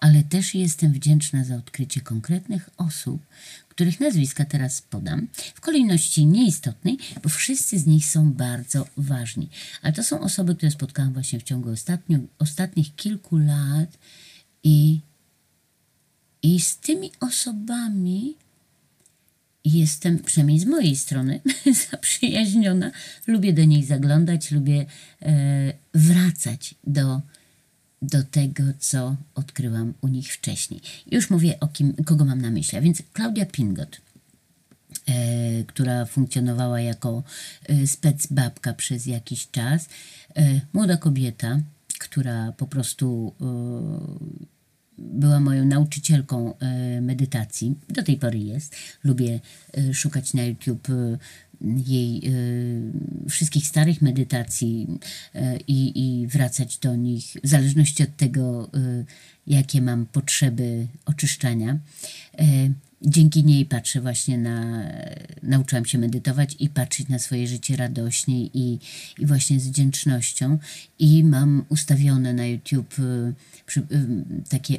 ale 0.00 0.22
też 0.22 0.54
jestem 0.54 0.92
wdzięczna 0.92 1.44
za 1.44 1.56
odkrycie 1.56 2.00
konkretnych 2.00 2.70
osób, 2.76 3.26
których 3.68 4.00
nazwiska 4.00 4.44
teraz 4.44 4.82
podam, 4.82 5.28
w 5.54 5.60
kolejności 5.60 6.26
nieistotnej, 6.26 6.98
bo 7.22 7.28
wszyscy 7.28 7.78
z 7.78 7.86
nich 7.86 8.06
są 8.06 8.32
bardzo 8.32 8.86
ważni. 8.96 9.48
Ale 9.82 9.92
to 9.92 10.02
są 10.02 10.20
osoby, 10.20 10.54
które 10.54 10.70
spotkałam 10.70 11.12
właśnie 11.12 11.40
w 11.40 11.42
ciągu 11.42 11.70
ostatnio, 11.70 12.18
ostatnich 12.38 12.96
kilku 12.96 13.36
lat 13.36 13.98
i, 14.64 15.00
i 16.42 16.60
z 16.60 16.76
tymi 16.76 17.12
osobami 17.20 18.34
jestem, 19.64 20.18
przynajmniej 20.18 20.58
z 20.58 20.64
mojej 20.64 20.96
strony, 20.96 21.40
zaprzyjaźniona. 21.90 22.90
Lubię 23.26 23.52
do 23.52 23.64
niej 23.64 23.84
zaglądać, 23.84 24.50
lubię 24.50 24.86
e, 25.22 25.72
wracać 25.94 26.74
do 26.84 27.20
do 28.02 28.22
tego, 28.24 28.62
co 28.78 29.16
odkryłam 29.34 29.94
u 30.00 30.08
nich 30.08 30.32
wcześniej. 30.34 30.80
Już 31.10 31.30
mówię 31.30 31.60
o 31.60 31.68
kim, 31.68 31.94
kogo 32.04 32.24
mam 32.24 32.40
na 32.40 32.50
myśli. 32.50 32.78
A 32.78 32.80
więc 32.80 33.02
Klaudia 33.12 33.46
Pingot, 33.46 34.00
e, 35.08 35.64
która 35.64 36.04
funkcjonowała 36.04 36.80
jako 36.80 37.22
e, 37.68 37.86
specbabka 37.86 38.74
przez 38.74 39.06
jakiś 39.06 39.50
czas. 39.50 39.88
E, 40.36 40.60
młoda 40.72 40.96
kobieta, 40.96 41.60
która 41.98 42.52
po 42.52 42.66
prostu 42.66 43.34
była 45.00 45.40
moją 45.40 45.64
nauczycielką 45.64 46.58
e, 46.58 47.00
medytacji. 47.00 47.74
Do 47.88 48.02
tej 48.02 48.16
pory 48.16 48.38
jest. 48.38 48.76
Lubię 49.04 49.40
e, 49.78 49.94
szukać 49.94 50.34
na 50.34 50.42
YouTube 50.42 50.88
jej 51.86 52.22
wszystkich 53.28 53.66
starych 53.66 54.02
medytacji 54.02 54.98
i, 55.68 55.92
i 56.22 56.26
wracać 56.26 56.78
do 56.78 56.96
nich 56.96 57.24
w 57.44 57.48
zależności 57.48 58.02
od 58.02 58.16
tego, 58.16 58.70
jakie 59.46 59.82
mam 59.82 60.06
potrzeby 60.06 60.86
oczyszczania 61.04 61.78
dzięki 63.02 63.44
niej 63.44 63.66
patrzę 63.66 64.00
właśnie 64.00 64.38
na, 64.38 64.84
nauczyłam 65.42 65.84
się 65.84 65.98
medytować 65.98 66.56
i 66.58 66.68
patrzeć 66.68 67.08
na 67.08 67.18
swoje 67.18 67.48
życie 67.48 67.76
radośnie 67.76 68.46
i, 68.46 68.78
i 69.18 69.26
właśnie 69.26 69.60
z 69.60 69.68
wdzięcznością. 69.68 70.58
I 70.98 71.24
mam 71.24 71.64
ustawione 71.68 72.34
na 72.34 72.46
YouTube 72.46 72.98
y, 72.98 73.34
przy, 73.66 73.80
y, 73.80 73.84
takie, 74.48 74.78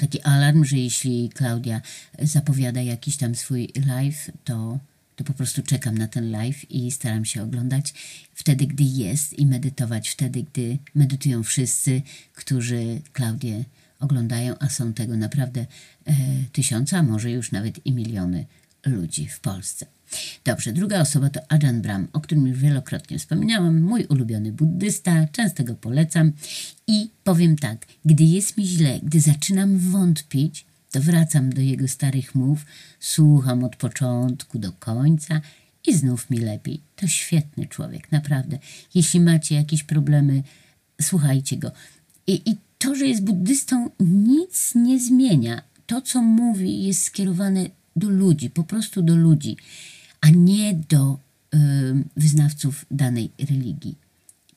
taki 0.00 0.22
alarm, 0.22 0.64
że 0.64 0.76
jeśli 0.76 1.28
Klaudia 1.28 1.80
zapowiada 2.22 2.82
jakiś 2.82 3.16
tam 3.16 3.34
swój 3.34 3.72
live, 3.86 4.30
to, 4.44 4.78
to 5.16 5.24
po 5.24 5.32
prostu 5.32 5.62
czekam 5.62 5.98
na 5.98 6.08
ten 6.08 6.30
live 6.30 6.70
i 6.70 6.90
staram 6.90 7.24
się 7.24 7.42
oglądać 7.42 7.94
wtedy, 8.34 8.66
gdy 8.66 8.84
jest 8.84 9.38
i 9.38 9.46
medytować 9.46 10.08
wtedy, 10.08 10.42
gdy 10.52 10.78
medytują 10.94 11.42
wszyscy, 11.42 12.02
którzy 12.34 13.00
Klaudię 13.12 13.64
oglądają, 14.00 14.54
a 14.58 14.68
są 14.68 14.92
tego 14.92 15.16
naprawdę 15.16 15.66
e, 16.06 16.14
tysiące, 16.52 16.98
a 16.98 17.02
może 17.02 17.30
już 17.30 17.52
nawet 17.52 17.86
i 17.86 17.92
miliony 17.92 18.46
ludzi 18.86 19.28
w 19.28 19.40
Polsce. 19.40 19.86
Dobrze, 20.44 20.72
druga 20.72 21.00
osoba 21.00 21.30
to 21.30 21.40
Ajahn 21.48 21.80
Brahm, 21.80 22.06
o 22.12 22.20
którym 22.20 22.46
już 22.46 22.58
wielokrotnie 22.58 23.18
wspominałam, 23.18 23.80
mój 23.80 24.04
ulubiony 24.04 24.52
buddysta, 24.52 25.26
często 25.32 25.64
go 25.64 25.74
polecam 25.74 26.32
i 26.86 27.10
powiem 27.24 27.56
tak, 27.56 27.86
gdy 28.04 28.24
jest 28.24 28.56
mi 28.56 28.66
źle, 28.66 29.00
gdy 29.02 29.20
zaczynam 29.20 29.78
wątpić, 29.78 30.66
to 30.90 31.00
wracam 31.00 31.52
do 31.52 31.60
jego 31.60 31.88
starych 31.88 32.34
mów, 32.34 32.66
słucham 33.00 33.64
od 33.64 33.76
początku 33.76 34.58
do 34.58 34.72
końca 34.72 35.40
i 35.86 35.96
znów 35.96 36.30
mi 36.30 36.38
lepiej. 36.38 36.80
To 36.96 37.06
świetny 37.06 37.66
człowiek, 37.66 38.12
naprawdę. 38.12 38.58
Jeśli 38.94 39.20
macie 39.20 39.54
jakieś 39.54 39.82
problemy, 39.82 40.42
słuchajcie 41.02 41.56
go. 41.56 41.72
I, 42.26 42.50
i 42.50 42.56
to, 42.78 42.94
że 42.94 43.06
jest 43.06 43.24
buddystą, 43.24 43.90
nic 44.00 44.74
nie 44.74 45.00
zmienia. 45.00 45.62
To, 45.86 46.00
co 46.00 46.22
mówi, 46.22 46.84
jest 46.84 47.02
skierowane 47.02 47.70
do 47.96 48.10
ludzi, 48.10 48.50
po 48.50 48.64
prostu 48.64 49.02
do 49.02 49.16
ludzi, 49.16 49.56
a 50.20 50.30
nie 50.30 50.74
do 50.74 51.18
y, 51.54 51.58
wyznawców 52.16 52.86
danej 52.90 53.30
religii. 53.38 53.98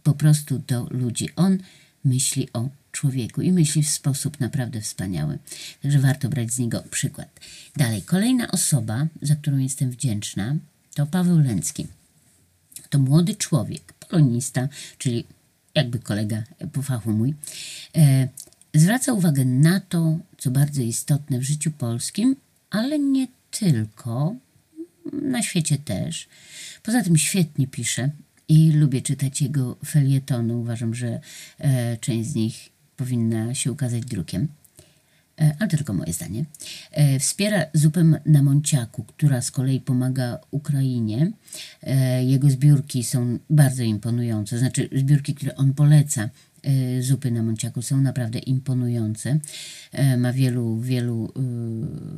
Po 0.04 0.14
prostu 0.14 0.60
do 0.68 0.88
ludzi. 0.92 1.30
On 1.36 1.58
myśli 2.04 2.48
o 2.54 2.70
człowieku 2.92 3.42
i 3.42 3.52
myśli 3.52 3.84
w 3.84 3.90
sposób 3.90 4.40
naprawdę 4.40 4.82
wspaniały. 4.82 5.40
Także 5.82 6.00
warto 6.00 6.30
brać 6.30 6.54
z 6.54 6.60
niego 6.60 6.84
przykład. 6.92 7.40
Dalej, 7.78 8.02
kolejna 8.02 8.52
osoba, 8.52 9.08
za 9.22 9.36
którą 9.36 9.58
jestem 9.58 9.92
wdzięczna, 9.92 10.56
to 10.96 11.06
Paweł 11.06 11.40
Lęcki. 11.40 11.88
To 12.90 13.00
młody 13.00 13.36
człowiek, 13.36 13.94
polonista, 13.94 14.70
czyli 14.98 15.26
jakby 15.76 16.00
kolega 16.00 16.44
po 16.74 16.82
fachu 16.82 17.12
mój, 17.12 17.34
e, 17.98 18.28
zwraca 18.74 19.14
uwagę 19.14 19.46
na 19.46 19.80
to, 19.80 20.18
co 20.38 20.52
bardzo 20.52 20.82
istotne 20.82 21.40
w 21.40 21.44
życiu 21.44 21.72
polskim, 21.72 22.36
ale 22.70 23.00
nie 23.00 23.28
tylko, 23.52 24.36
na 25.14 25.44
świecie 25.44 25.78
też. 25.78 26.28
Poza 26.84 27.04
tym 27.04 27.18
świetnie 27.18 27.68
pisze 27.68 28.10
i 28.48 28.72
lubię 28.72 29.02
czytać 29.02 29.42
jego 29.42 29.78
felietony. 29.86 30.56
Uważam, 30.56 30.96
że 30.96 31.20
e, 31.60 31.98
część 31.98 32.30
z 32.30 32.36
nich 32.36 32.70
powinna 32.98 33.56
się 33.56 33.72
ukazać 33.72 34.06
drukiem. 34.06 34.48
E, 35.40 35.56
ale 35.60 35.70
to 35.70 35.78
tylko 35.78 35.94
moje 35.94 36.14
zdanie. 36.14 36.46
E, 36.92 37.20
wspiera 37.20 37.66
zupę 37.74 38.04
na 38.26 38.44
Monciaku, 38.44 39.04
która 39.04 39.42
z 39.42 39.52
kolei 39.52 39.82
pomaga 39.82 40.40
Ukrainie. 40.52 41.32
E, 41.84 42.24
jego 42.24 42.50
zbiórki 42.50 43.04
są 43.04 43.40
bardzo 43.50 43.84
imponujące, 43.84 44.60
znaczy 44.60 44.90
zbiórki, 44.96 45.36
które 45.36 45.56
on 45.56 45.74
poleca 45.74 46.30
zupy 47.00 47.32
na 47.32 47.44
Monciaku 47.44 47.82
są 47.82 48.02
naprawdę 48.02 48.40
imponujące. 48.40 49.40
Ma 50.18 50.34
wielu, 50.34 50.80
wielu 50.80 51.34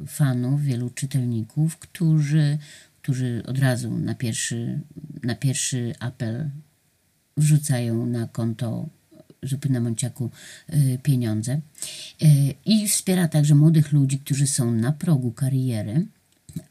fanów, 0.07 0.63
wielu 0.63 0.89
czytelników, 0.89 1.77
którzy, 1.77 2.57
którzy 3.01 3.43
od 3.47 3.59
razu 3.59 3.97
na 3.97 4.15
pierwszy, 4.15 4.79
na 5.23 5.35
pierwszy 5.35 5.93
apel 5.99 6.49
wrzucają 7.37 8.05
na 8.05 8.27
konto 8.27 8.89
Zupy 9.43 9.69
na 9.69 9.79
Monciaku 9.79 10.29
y, 10.73 10.99
pieniądze. 11.03 11.61
Y, 12.23 12.53
I 12.65 12.87
wspiera 12.87 13.27
także 13.27 13.55
młodych 13.55 13.91
ludzi, 13.91 14.19
którzy 14.19 14.47
są 14.47 14.71
na 14.71 14.91
progu 14.91 15.31
kariery. 15.31 16.05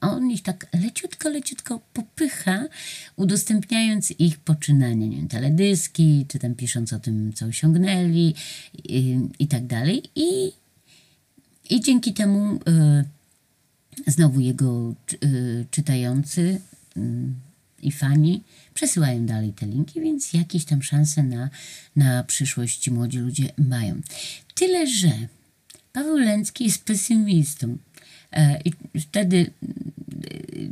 A 0.00 0.10
on 0.10 0.30
ich 0.30 0.42
tak 0.42 0.66
leciutko, 0.72 1.28
leciutko 1.28 1.80
popycha, 1.92 2.68
udostępniając 3.16 4.10
ich 4.10 4.38
poczynania, 4.38 5.06
nie 5.06 5.16
wiem, 5.16 5.28
teledyski, 5.28 6.26
czy 6.28 6.38
tam 6.38 6.54
pisząc 6.54 6.92
o 6.92 6.98
tym, 6.98 7.32
co 7.32 7.46
osiągnęli 7.46 8.34
i, 8.84 9.12
y, 9.12 9.28
i 9.38 9.46
tak 9.46 9.66
dalej. 9.66 10.02
I, 10.14 10.52
i 11.70 11.80
dzięki 11.80 12.14
temu 12.14 12.54
y, 12.54 12.60
znowu 14.06 14.40
jego 14.40 14.94
y, 15.24 15.66
czytający 15.70 16.60
y, 16.96 17.00
i 17.82 17.92
fani 17.92 18.42
przesyłają 18.74 19.26
dalej 19.26 19.52
te 19.52 19.66
linki, 19.66 20.00
więc 20.00 20.32
jakieś 20.32 20.64
tam 20.64 20.82
szanse 20.82 21.22
na, 21.22 21.50
na 21.96 22.24
przyszłość 22.24 22.90
młodzi 22.90 23.18
ludzie 23.18 23.52
mają. 23.58 24.00
Tyle, 24.54 24.86
że 24.86 25.10
Paweł 25.92 26.16
Lęcki 26.16 26.64
jest 26.64 26.84
pesymistą. 26.84 27.78
E, 28.32 28.60
I 28.64 28.72
wtedy 29.00 29.50
e, 29.62 29.68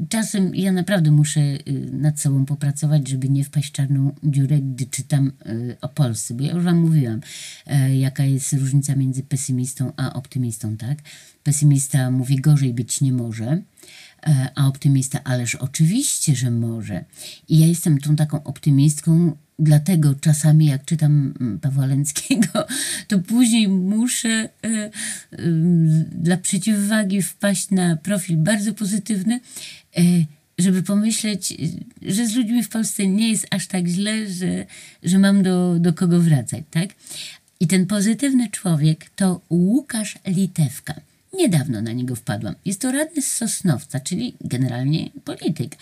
czasem 0.08 0.54
ja 0.54 0.72
naprawdę 0.72 1.10
muszę 1.10 1.40
e, 1.40 1.58
nad 1.92 2.20
sobą 2.20 2.44
popracować, 2.44 3.08
żeby 3.08 3.28
nie 3.28 3.44
wpaść 3.44 3.68
w 3.68 3.72
czarną 3.72 4.14
dziurę, 4.22 4.58
gdy 4.58 4.86
czytam 4.86 5.32
o 5.80 5.88
Polsce, 5.88 6.34
bo 6.34 6.44
ja 6.44 6.52
już 6.52 6.64
Wam 6.64 6.80
mówiłam, 6.80 7.20
jaka 7.94 8.24
jest 8.24 8.52
różnica 8.52 8.96
między 8.96 9.22
pesymistą 9.22 9.92
a 9.96 10.12
optymistą, 10.12 10.76
tak? 10.76 10.98
Pesymista 11.44 12.10
mówi, 12.10 12.36
gorzej 12.36 12.74
być 12.74 13.00
nie 13.00 13.12
może, 13.12 13.62
a 14.54 14.66
optymista, 14.66 15.24
ależ 15.24 15.54
oczywiście, 15.54 16.36
że 16.36 16.50
może. 16.50 17.04
I 17.48 17.58
ja 17.58 17.66
jestem 17.66 18.00
tą 18.00 18.16
taką 18.16 18.44
optymistką, 18.44 19.36
dlatego 19.58 20.14
czasami 20.14 20.66
jak 20.66 20.84
czytam 20.84 21.34
mm, 21.40 21.58
Pawła 21.58 21.86
Lęckiego, 21.86 22.66
to 23.08 23.18
później 23.18 23.68
muszę 23.68 24.48
y, 24.66 24.68
y, 24.68 24.90
dla 26.12 26.36
przeciwwagi 26.36 27.22
wpaść 27.22 27.70
na 27.70 27.96
profil 27.96 28.36
bardzo 28.36 28.74
pozytywny, 28.74 29.40
y, 29.98 30.26
żeby 30.58 30.82
pomyśleć, 30.82 31.54
że 32.02 32.26
z 32.26 32.34
ludźmi 32.34 32.62
w 32.62 32.68
Polsce 32.68 33.06
nie 33.06 33.28
jest 33.28 33.46
aż 33.50 33.66
tak 33.66 33.86
źle, 33.86 34.28
że, 34.30 34.66
że 35.02 35.18
mam 35.18 35.42
do, 35.42 35.78
do 35.78 35.92
kogo 35.92 36.20
wracać, 36.20 36.64
tak? 36.70 36.88
I 37.60 37.66
ten 37.66 37.86
pozytywny 37.86 38.50
człowiek 38.50 39.10
to 39.16 39.40
Łukasz 39.50 40.18
Litewka. 40.26 40.94
Niedawno 41.32 41.82
na 41.82 41.92
niego 41.92 42.16
wpadłam. 42.16 42.54
Jest 42.64 42.80
to 42.80 42.92
radny 42.92 43.22
z 43.22 43.32
Sosnowca, 43.32 44.00
czyli 44.00 44.36
generalnie 44.40 45.10
polityk 45.24 45.76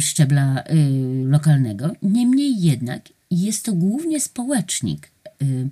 szczebla 0.00 0.62
y, 0.62 1.28
lokalnego. 1.28 1.92
Niemniej 2.02 2.62
jednak 2.62 3.08
jest 3.30 3.64
to 3.64 3.72
głównie 3.72 4.20
społecznik. 4.20 5.10
Y, 5.42 5.68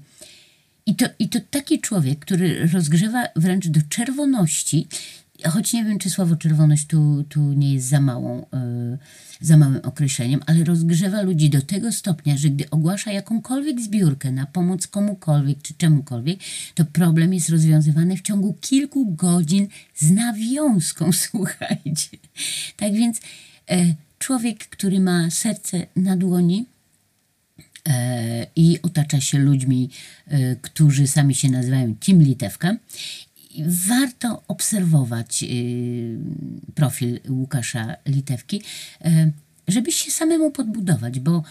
I 0.86 0.94
to, 0.94 1.06
I 1.18 1.28
to 1.28 1.38
taki 1.50 1.80
człowiek, 1.80 2.18
który 2.18 2.68
rozgrzewa 2.72 3.28
wręcz 3.36 3.68
do 3.68 3.80
czerwoności 3.88 4.88
choć 5.48 5.72
nie 5.72 5.84
wiem, 5.84 5.98
czy 5.98 6.10
słowo 6.10 6.36
czerwoność 6.36 6.86
tu, 6.86 7.24
tu 7.28 7.40
nie 7.40 7.74
jest 7.74 7.88
za 7.88 8.00
małą, 8.00 8.46
yy, 8.52 8.98
za 9.40 9.56
małym 9.56 9.80
określeniem, 9.82 10.40
ale 10.46 10.64
rozgrzewa 10.64 11.22
ludzi 11.22 11.50
do 11.50 11.62
tego 11.62 11.92
stopnia, 11.92 12.36
że 12.36 12.50
gdy 12.50 12.70
ogłasza 12.70 13.12
jakąkolwiek 13.12 13.80
zbiórkę 13.80 14.32
na 14.32 14.46
pomoc 14.46 14.86
komukolwiek 14.86 15.62
czy 15.62 15.74
czemukolwiek, 15.74 16.38
to 16.74 16.84
problem 16.84 17.34
jest 17.34 17.48
rozwiązywany 17.48 18.16
w 18.16 18.22
ciągu 18.22 18.54
kilku 18.60 19.14
godzin 19.14 19.68
z 19.94 20.10
nawiązką, 20.10 21.12
słuchajcie. 21.30 22.18
Tak 22.76 22.92
więc 22.92 23.20
e, 23.70 23.94
człowiek, 24.18 24.58
który 24.58 25.00
ma 25.00 25.30
serce 25.30 25.86
na 25.96 26.16
dłoni, 26.16 26.66
e, 27.88 28.46
i 28.56 28.78
otacza 28.82 29.20
się 29.20 29.38
ludźmi, 29.38 29.90
e, 30.26 30.56
którzy 30.56 31.06
sami 31.06 31.34
się 31.34 31.50
nazywają 31.50 31.94
Team 31.94 32.22
Litewka 32.22 32.76
warto 33.66 34.42
obserwować 34.48 35.42
y, 35.42 36.18
profil 36.74 37.20
Łukasza 37.28 37.96
Litewki, 38.06 38.62
y, 39.06 39.32
żeby 39.68 39.92
się 39.92 40.10
samemu 40.10 40.50
podbudować, 40.50 41.20
bo 41.20 41.42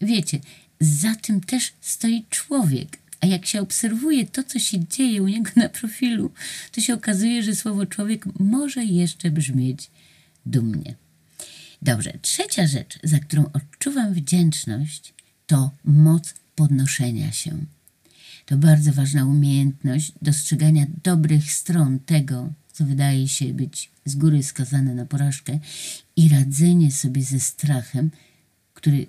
wiecie, 0.00 0.40
za 0.80 1.14
tym 1.14 1.40
też 1.40 1.72
stoi 1.80 2.24
człowiek. 2.30 2.98
A 3.20 3.26
jak 3.26 3.46
się 3.46 3.60
obserwuje 3.60 4.26
to, 4.26 4.44
co 4.44 4.58
się 4.58 4.86
dzieje 4.86 5.22
u 5.22 5.28
niego 5.28 5.50
na 5.56 5.68
profilu, 5.68 6.30
to 6.72 6.80
się 6.80 6.94
okazuje, 6.94 7.42
że 7.42 7.54
słowo 7.54 7.86
człowiek 7.86 8.26
może 8.40 8.84
jeszcze 8.84 9.30
brzmieć 9.30 9.90
dumnie. 10.46 10.94
Dobrze, 11.82 12.18
trzecia 12.22 12.66
rzecz, 12.66 12.98
za 13.02 13.18
którą 13.18 13.50
odczuwam 13.52 14.14
wdzięczność, 14.14 15.14
to 15.46 15.70
moc 15.84 16.34
podnoszenia 16.54 17.32
się. 17.32 17.58
To 18.46 18.58
bardzo 18.58 18.92
ważna 18.92 19.24
umiejętność 19.24 20.12
dostrzegania 20.22 20.86
dobrych 21.02 21.52
stron 21.52 21.98
tego, 21.98 22.52
co 22.72 22.84
wydaje 22.84 23.28
się 23.28 23.54
być 23.54 23.90
z 24.04 24.14
góry 24.14 24.42
skazane 24.42 24.94
na 24.94 25.06
porażkę 25.06 25.58
i 26.16 26.28
radzenie 26.28 26.92
sobie 26.92 27.22
ze 27.22 27.40
strachem, 27.40 28.10
który 28.74 29.06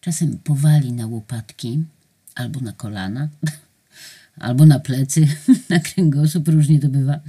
czasem 0.00 0.38
powali 0.38 0.92
na 0.92 1.06
łopatki 1.06 1.84
albo 2.34 2.60
na 2.60 2.72
kolana, 2.72 3.28
albo 4.46 4.66
na 4.66 4.80
plecy, 4.80 5.28
na 5.70 5.80
kręgosłup, 5.80 6.48
różnie 6.48 6.80
to 6.80 6.88
bywa. 6.88 7.20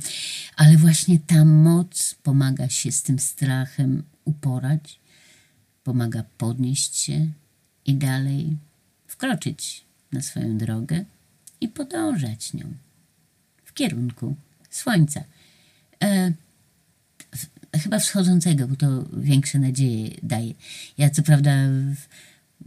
Ale 0.56 0.78
właśnie 0.78 1.20
ta 1.20 1.46
moc 1.46 2.16
pomaga 2.24 2.70
się 2.70 2.92
z 2.92 3.04
tym 3.04 3.20
strachem 3.20 4.04
uporać, 4.26 5.00
pomaga 5.84 6.24
podnieść 6.38 6.96
się 6.96 7.28
i 7.86 7.96
dalej 7.96 8.58
wkroczyć 9.08 9.86
na 10.12 10.22
swoją 10.22 10.58
drogę 10.58 11.06
i 11.62 11.67
podążać 11.67 12.54
nią 12.54 12.74
w 13.65 13.74
kierunku 13.74 14.36
słońca. 14.70 15.24
E, 16.04 16.34
chyba 17.76 18.00
wschodzącego, 18.00 18.67
bo 18.67 18.76
to 18.76 19.06
większe 19.17 19.60
nadzieje 19.60 20.10
daje. 20.24 20.54
Ja 20.98 21.10
co 21.10 21.24
prawda 21.24 21.52
w, 21.96 22.08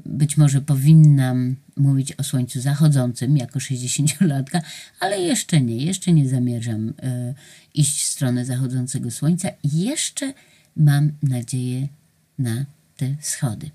być 0.06 0.36
może 0.36 0.60
powinnam 0.60 1.56
mówić 1.76 2.12
o 2.12 2.24
słońcu 2.24 2.60
zachodzącym 2.60 3.36
jako 3.36 3.58
60-latka, 3.58 4.60
ale 5.00 5.20
jeszcze 5.20 5.60
nie, 5.60 5.76
jeszcze 5.76 6.12
nie 6.12 6.28
zamierzam 6.28 6.92
e, 7.02 7.34
iść 7.74 8.02
w 8.02 8.06
stronę 8.06 8.44
zachodzącego 8.44 9.10
słońca. 9.10 9.48
Jeszcze 9.64 10.34
mam 10.76 11.12
nadzieję 11.22 11.88
na 12.38 12.64
te 12.96 13.16
wschody. 13.20 13.70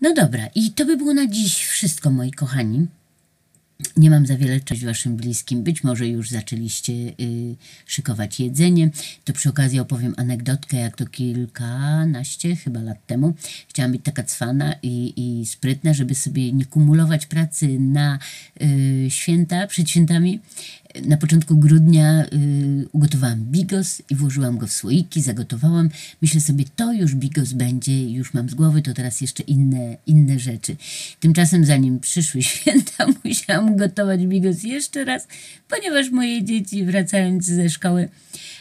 No 0.00 0.14
dobra, 0.14 0.46
i 0.54 0.70
to 0.70 0.86
by 0.86 0.96
było 0.96 1.14
na 1.14 1.26
dziś 1.26 1.64
wszystko, 1.64 2.10
moi 2.10 2.30
kochani. 2.30 2.86
Nie 3.96 4.10
mam 4.10 4.26
za 4.26 4.36
wiele 4.36 4.60
cześć 4.60 4.84
waszym 4.84 5.16
bliskim. 5.16 5.62
Być 5.62 5.84
może 5.84 6.08
już 6.08 6.30
zaczęliście 6.30 6.92
y, 6.92 7.56
szykować 7.86 8.40
jedzenie. 8.40 8.90
To 9.24 9.32
przy 9.32 9.48
okazji 9.48 9.80
opowiem 9.80 10.14
anegdotkę, 10.16 10.76
jak 10.76 10.96
to 10.96 11.06
kilkanaście 11.06 12.56
chyba 12.56 12.80
lat 12.80 13.06
temu. 13.06 13.34
Chciałam 13.68 13.92
być 13.92 14.02
taka 14.04 14.22
cwana 14.22 14.74
i, 14.82 15.12
i 15.16 15.46
sprytna, 15.46 15.94
żeby 15.94 16.14
sobie 16.14 16.52
nie 16.52 16.64
kumulować 16.64 17.26
pracy 17.26 17.78
na 17.78 18.18
y, 18.62 19.06
święta, 19.10 19.66
przed 19.66 19.90
świętami 19.90 20.40
na 21.04 21.16
początku 21.16 21.56
grudnia 21.56 22.24
y, 22.24 22.88
ugotowałam 22.92 23.44
bigos 23.44 24.02
i 24.10 24.14
włożyłam 24.14 24.58
go 24.58 24.66
w 24.66 24.72
słoiki, 24.72 25.22
zagotowałam. 25.22 25.90
Myślę 26.22 26.40
sobie, 26.40 26.64
to 26.76 26.92
już 26.92 27.14
bigos 27.14 27.52
będzie, 27.52 28.10
już 28.10 28.34
mam 28.34 28.48
z 28.48 28.54
głowy, 28.54 28.82
to 28.82 28.94
teraz 28.94 29.20
jeszcze 29.20 29.42
inne, 29.42 29.96
inne 30.06 30.38
rzeczy. 30.38 30.76
Tymczasem 31.20 31.64
zanim 31.64 32.00
przyszły 32.00 32.42
święta, 32.52 33.06
musiałam 33.24 33.76
gotować 33.76 34.26
bigos 34.26 34.62
jeszcze 34.62 35.04
raz, 35.04 35.28
ponieważ 35.68 36.10
moje 36.10 36.44
dzieci 36.44 36.84
wracając 36.84 37.44
ze 37.44 37.70
szkoły 37.70 38.08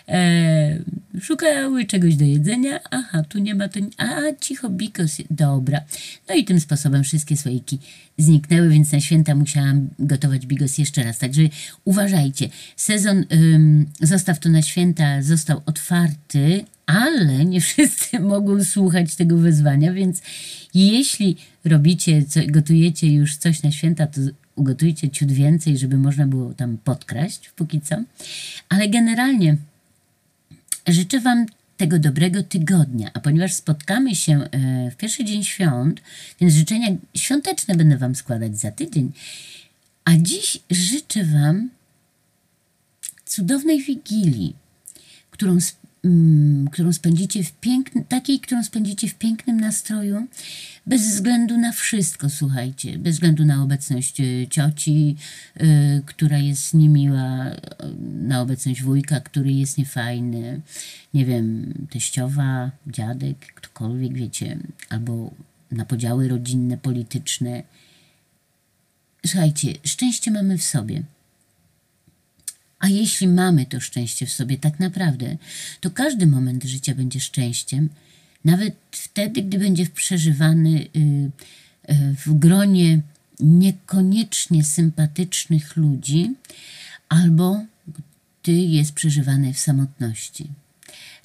e, 0.07 0.79
szukały 1.21 1.85
czegoś 1.85 2.15
do 2.15 2.25
jedzenia. 2.25 2.79
Aha, 2.91 3.23
tu 3.29 3.39
nie 3.39 3.55
ma 3.55 3.69
to. 3.69 3.79
A, 3.97 4.21
cicho, 4.41 4.69
bikos. 4.69 5.17
Dobra. 5.29 5.81
No 6.29 6.35
i 6.35 6.45
tym 6.45 6.59
sposobem 6.59 7.03
wszystkie 7.03 7.37
słoiki 7.37 7.79
zniknęły, 8.17 8.69
więc 8.69 8.91
na 8.91 8.99
święta 8.99 9.35
musiałam 9.35 9.89
gotować 9.99 10.45
bigos 10.45 10.77
jeszcze 10.77 11.03
raz. 11.03 11.17
Także 11.17 11.41
uważajcie. 11.85 12.49
Sezon 12.75 13.25
ym, 13.33 13.85
Zostaw 14.01 14.39
to 14.39 14.49
na 14.49 14.61
święta 14.61 15.21
został 15.21 15.61
otwarty, 15.65 16.65
ale 16.85 17.45
nie 17.45 17.61
wszyscy 17.61 18.19
mogą 18.35 18.63
słuchać 18.63 19.15
tego 19.15 19.37
wezwania, 19.37 19.93
więc 19.93 20.21
jeśli 20.73 21.37
robicie, 21.65 22.23
co, 22.23 22.39
gotujecie 22.47 23.07
już 23.07 23.35
coś 23.35 23.63
na 23.63 23.71
święta, 23.71 24.07
to 24.07 24.21
ugotujcie 24.55 25.09
ciut 25.09 25.31
więcej, 25.31 25.77
żeby 25.77 25.97
można 25.97 26.27
było 26.27 26.53
tam 26.53 26.77
podkraść 26.77 27.49
póki 27.55 27.81
co. 27.81 27.95
Ale 28.69 28.89
generalnie 28.89 29.57
Życzę 30.87 31.19
Wam 31.19 31.45
tego 31.77 31.99
dobrego 31.99 32.43
tygodnia, 32.43 33.11
a 33.13 33.19
ponieważ 33.19 33.53
spotkamy 33.53 34.15
się 34.15 34.33
e, 34.33 34.91
w 34.91 34.95
pierwszy 34.95 35.25
dzień 35.25 35.43
świąt, 35.43 36.01
więc 36.41 36.53
życzenia 36.53 36.87
świąteczne 37.15 37.75
będę 37.75 37.97
Wam 37.97 38.15
składać 38.15 38.59
za 38.59 38.71
tydzień, 38.71 39.11
a 40.05 40.11
dziś 40.17 40.59
życzę 40.71 41.23
Wam 41.23 41.69
cudownej 43.25 43.83
wigilii, 43.83 44.55
którą 45.31 45.57
którą 46.71 46.93
spędzicie 46.93 47.43
w 47.43 47.51
pięknym, 47.51 48.03
takiej, 48.03 48.39
którą 48.39 48.63
spędzicie 48.63 49.07
w 49.07 49.15
pięknym 49.15 49.59
nastroju, 49.59 50.27
bez 50.85 51.01
względu 51.01 51.57
na 51.57 51.71
wszystko, 51.71 52.29
słuchajcie, 52.29 52.97
bez 52.97 53.13
względu 53.13 53.45
na 53.45 53.63
obecność 53.63 54.21
e, 54.21 54.47
cioci, 54.49 55.15
y, 55.61 56.01
która 56.05 56.37
jest 56.37 56.73
niemiła, 56.73 57.45
e, 57.45 57.57
na 58.21 58.41
obecność 58.41 58.83
wujka, 58.83 59.19
który 59.19 59.51
jest 59.51 59.77
niefajny, 59.77 60.61
nie 61.13 61.25
wiem, 61.25 61.73
teściowa, 61.89 62.71
dziadek, 62.87 63.37
ktokolwiek, 63.37 64.13
wiecie, 64.13 64.57
albo 64.89 65.31
na 65.71 65.85
podziały 65.85 66.27
rodzinne, 66.27 66.77
polityczne. 66.77 67.63
Słuchajcie, 69.25 69.73
szczęście 69.83 70.31
mamy 70.31 70.57
w 70.57 70.63
sobie. 70.63 71.03
A 72.79 72.87
jeśli 72.87 73.27
mamy 73.27 73.65
to 73.65 73.79
szczęście 73.79 74.25
w 74.25 74.31
sobie 74.31 74.57
tak 74.57 74.79
naprawdę, 74.79 75.37
to 75.81 75.91
każdy 75.91 76.27
moment 76.27 76.63
życia 76.63 76.95
będzie 76.95 77.19
szczęściem, 77.19 77.89
nawet 78.45 78.75
wtedy, 78.91 79.41
gdy 79.41 79.59
będzie 79.59 79.85
przeżywany 79.85 80.69
y, 80.69 80.81
y, 81.89 82.15
w 82.25 82.39
gronie 82.39 83.01
niekoniecznie 83.39 84.63
sympatycznych 84.63 85.75
ludzi, 85.75 86.33
albo 87.09 87.61
gdy 88.43 88.51
jest 88.51 88.93
przeżywany 88.93 89.53
w 89.53 89.59
samotności. 89.59 90.47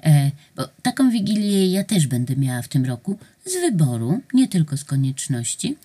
E, 0.02 0.30
bo 0.56 0.68
taką 0.82 1.10
wigilię 1.10 1.66
ja 1.66 1.84
też 1.84 2.06
będę 2.06 2.36
miała 2.36 2.62
w 2.62 2.68
tym 2.68 2.84
roku 2.84 3.18
z 3.44 3.52
wyboru, 3.52 4.20
nie 4.34 4.48
tylko 4.48 4.76
z 4.76 4.84
konieczności, 4.84 5.76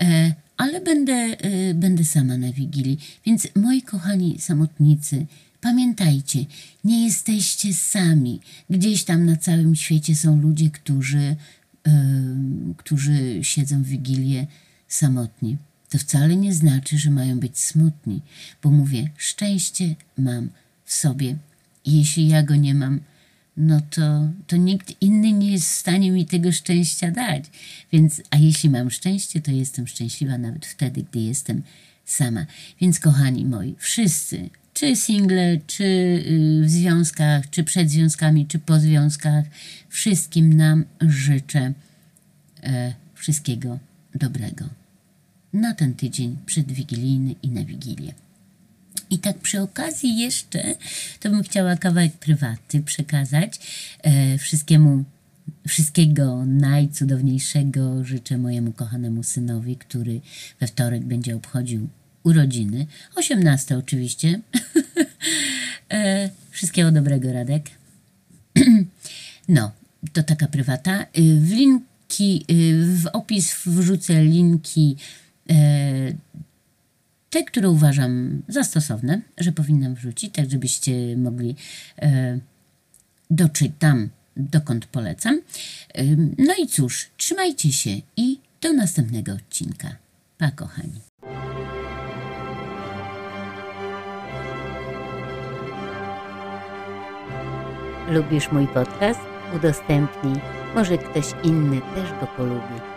e, 0.00 0.32
ale 0.60 0.80
będę, 0.80 1.36
y, 1.70 1.74
będę 1.74 2.04
sama 2.04 2.36
na 2.36 2.52
Wigilii. 2.52 2.98
Więc 3.26 3.48
moi 3.56 3.82
kochani 3.82 4.38
samotnicy, 4.38 5.26
pamiętajcie, 5.60 6.44
nie 6.84 7.04
jesteście 7.04 7.74
sami. 7.74 8.40
Gdzieś 8.70 9.04
tam 9.04 9.26
na 9.26 9.36
całym 9.36 9.76
świecie 9.76 10.16
są 10.16 10.40
ludzie, 10.40 10.70
którzy, 10.70 11.36
y, 11.86 11.90
którzy 12.76 13.38
siedzą 13.42 13.82
w 13.82 13.86
Wigilię 13.86 14.46
samotni. 14.88 15.56
To 15.88 15.98
wcale 15.98 16.36
nie 16.36 16.54
znaczy, 16.54 16.98
że 16.98 17.10
mają 17.10 17.40
być 17.40 17.58
smutni, 17.58 18.20
bo 18.62 18.70
mówię, 18.70 19.10
szczęście 19.16 19.94
mam 20.18 20.48
w 20.84 20.92
sobie. 20.92 21.36
Jeśli 21.86 22.28
ja 22.28 22.42
go 22.42 22.56
nie 22.56 22.74
mam, 22.74 23.00
no 23.60 23.80
to, 23.90 24.28
to 24.46 24.56
nikt 24.56 24.94
inny 25.00 25.32
nie 25.32 25.52
jest 25.52 25.68
w 25.68 25.74
stanie 25.74 26.10
mi 26.10 26.26
tego 26.26 26.52
szczęścia 26.52 27.10
dać. 27.10 27.44
Więc, 27.92 28.22
a 28.30 28.36
jeśli 28.36 28.70
mam 28.70 28.90
szczęście, 28.90 29.40
to 29.40 29.50
jestem 29.50 29.86
szczęśliwa 29.86 30.38
nawet 30.38 30.66
wtedy, 30.66 31.04
gdy 31.10 31.20
jestem 31.20 31.62
sama. 32.04 32.46
Więc 32.80 33.00
kochani 33.00 33.44
moi, 33.44 33.74
wszyscy, 33.78 34.50
czy 34.74 34.96
single, 34.96 35.58
czy 35.66 35.84
y, 35.84 36.62
w 36.64 36.70
związkach, 36.70 37.50
czy 37.50 37.64
przed 37.64 37.90
związkami, 37.90 38.46
czy 38.46 38.58
po 38.58 38.80
związkach, 38.80 39.44
wszystkim 39.88 40.56
nam 40.56 40.84
życzę 41.00 41.72
e, 42.62 42.94
wszystkiego 43.14 43.78
dobrego 44.14 44.64
na 45.52 45.74
ten 45.74 45.94
tydzień 45.94 46.36
przedwigilijny 46.46 47.34
i 47.42 47.48
na 47.48 47.64
Wigilię. 47.64 48.14
I 49.10 49.18
tak 49.18 49.38
przy 49.38 49.60
okazji 49.60 50.18
jeszcze, 50.18 50.74
to 51.20 51.30
bym 51.30 51.42
chciała 51.42 51.76
kawałek 51.76 52.12
prywaty 52.12 52.82
przekazać 52.82 53.60
e, 54.02 54.38
wszystkiemu 54.38 55.04
Wszystkiego 55.68 56.44
najcudowniejszego 56.46 58.04
życzę 58.04 58.38
mojemu 58.38 58.72
kochanemu 58.72 59.22
synowi, 59.22 59.76
który 59.76 60.20
we 60.60 60.66
wtorek 60.66 61.04
będzie 61.04 61.36
obchodził 61.36 61.88
urodziny. 62.22 62.86
18 63.14 63.78
oczywiście. 63.78 64.40
e, 65.92 66.30
wszystkiego 66.50 66.92
dobrego, 66.92 67.32
Radek. 67.32 67.70
no, 69.48 69.72
to 70.12 70.22
taka 70.22 70.46
prywata. 70.46 71.02
E, 71.02 71.06
w 71.40 71.50
linki, 71.52 72.44
e, 72.48 72.54
w 72.84 73.06
opis 73.12 73.54
wrzucę 73.66 74.24
linki 74.24 74.96
e, 75.50 75.54
te, 77.30 77.44
które 77.44 77.70
uważam 77.70 78.42
za 78.48 78.64
stosowne, 78.64 79.20
że 79.38 79.52
powinnam 79.52 79.94
wrzucić, 79.94 80.34
tak 80.34 80.50
żebyście 80.50 81.16
mogli 81.16 81.56
e, 82.02 82.38
dotrzeć 83.30 83.72
tam, 83.78 84.08
dokąd 84.36 84.86
polecam. 84.86 85.40
E, 85.94 86.04
no 86.38 86.54
i 86.62 86.66
cóż, 86.66 87.10
trzymajcie 87.16 87.72
się 87.72 87.90
i 88.16 88.38
do 88.60 88.72
następnego 88.72 89.32
odcinka. 89.32 89.96
Pa, 90.38 90.50
kochani. 90.50 91.00
Lubisz 98.10 98.52
mój 98.52 98.66
podcast? 98.66 99.20
Udostępnij. 99.56 100.34
Może 100.74 100.98
ktoś 100.98 101.26
inny 101.44 101.80
też 101.80 102.10
go 102.20 102.26
polubi. 102.26 102.89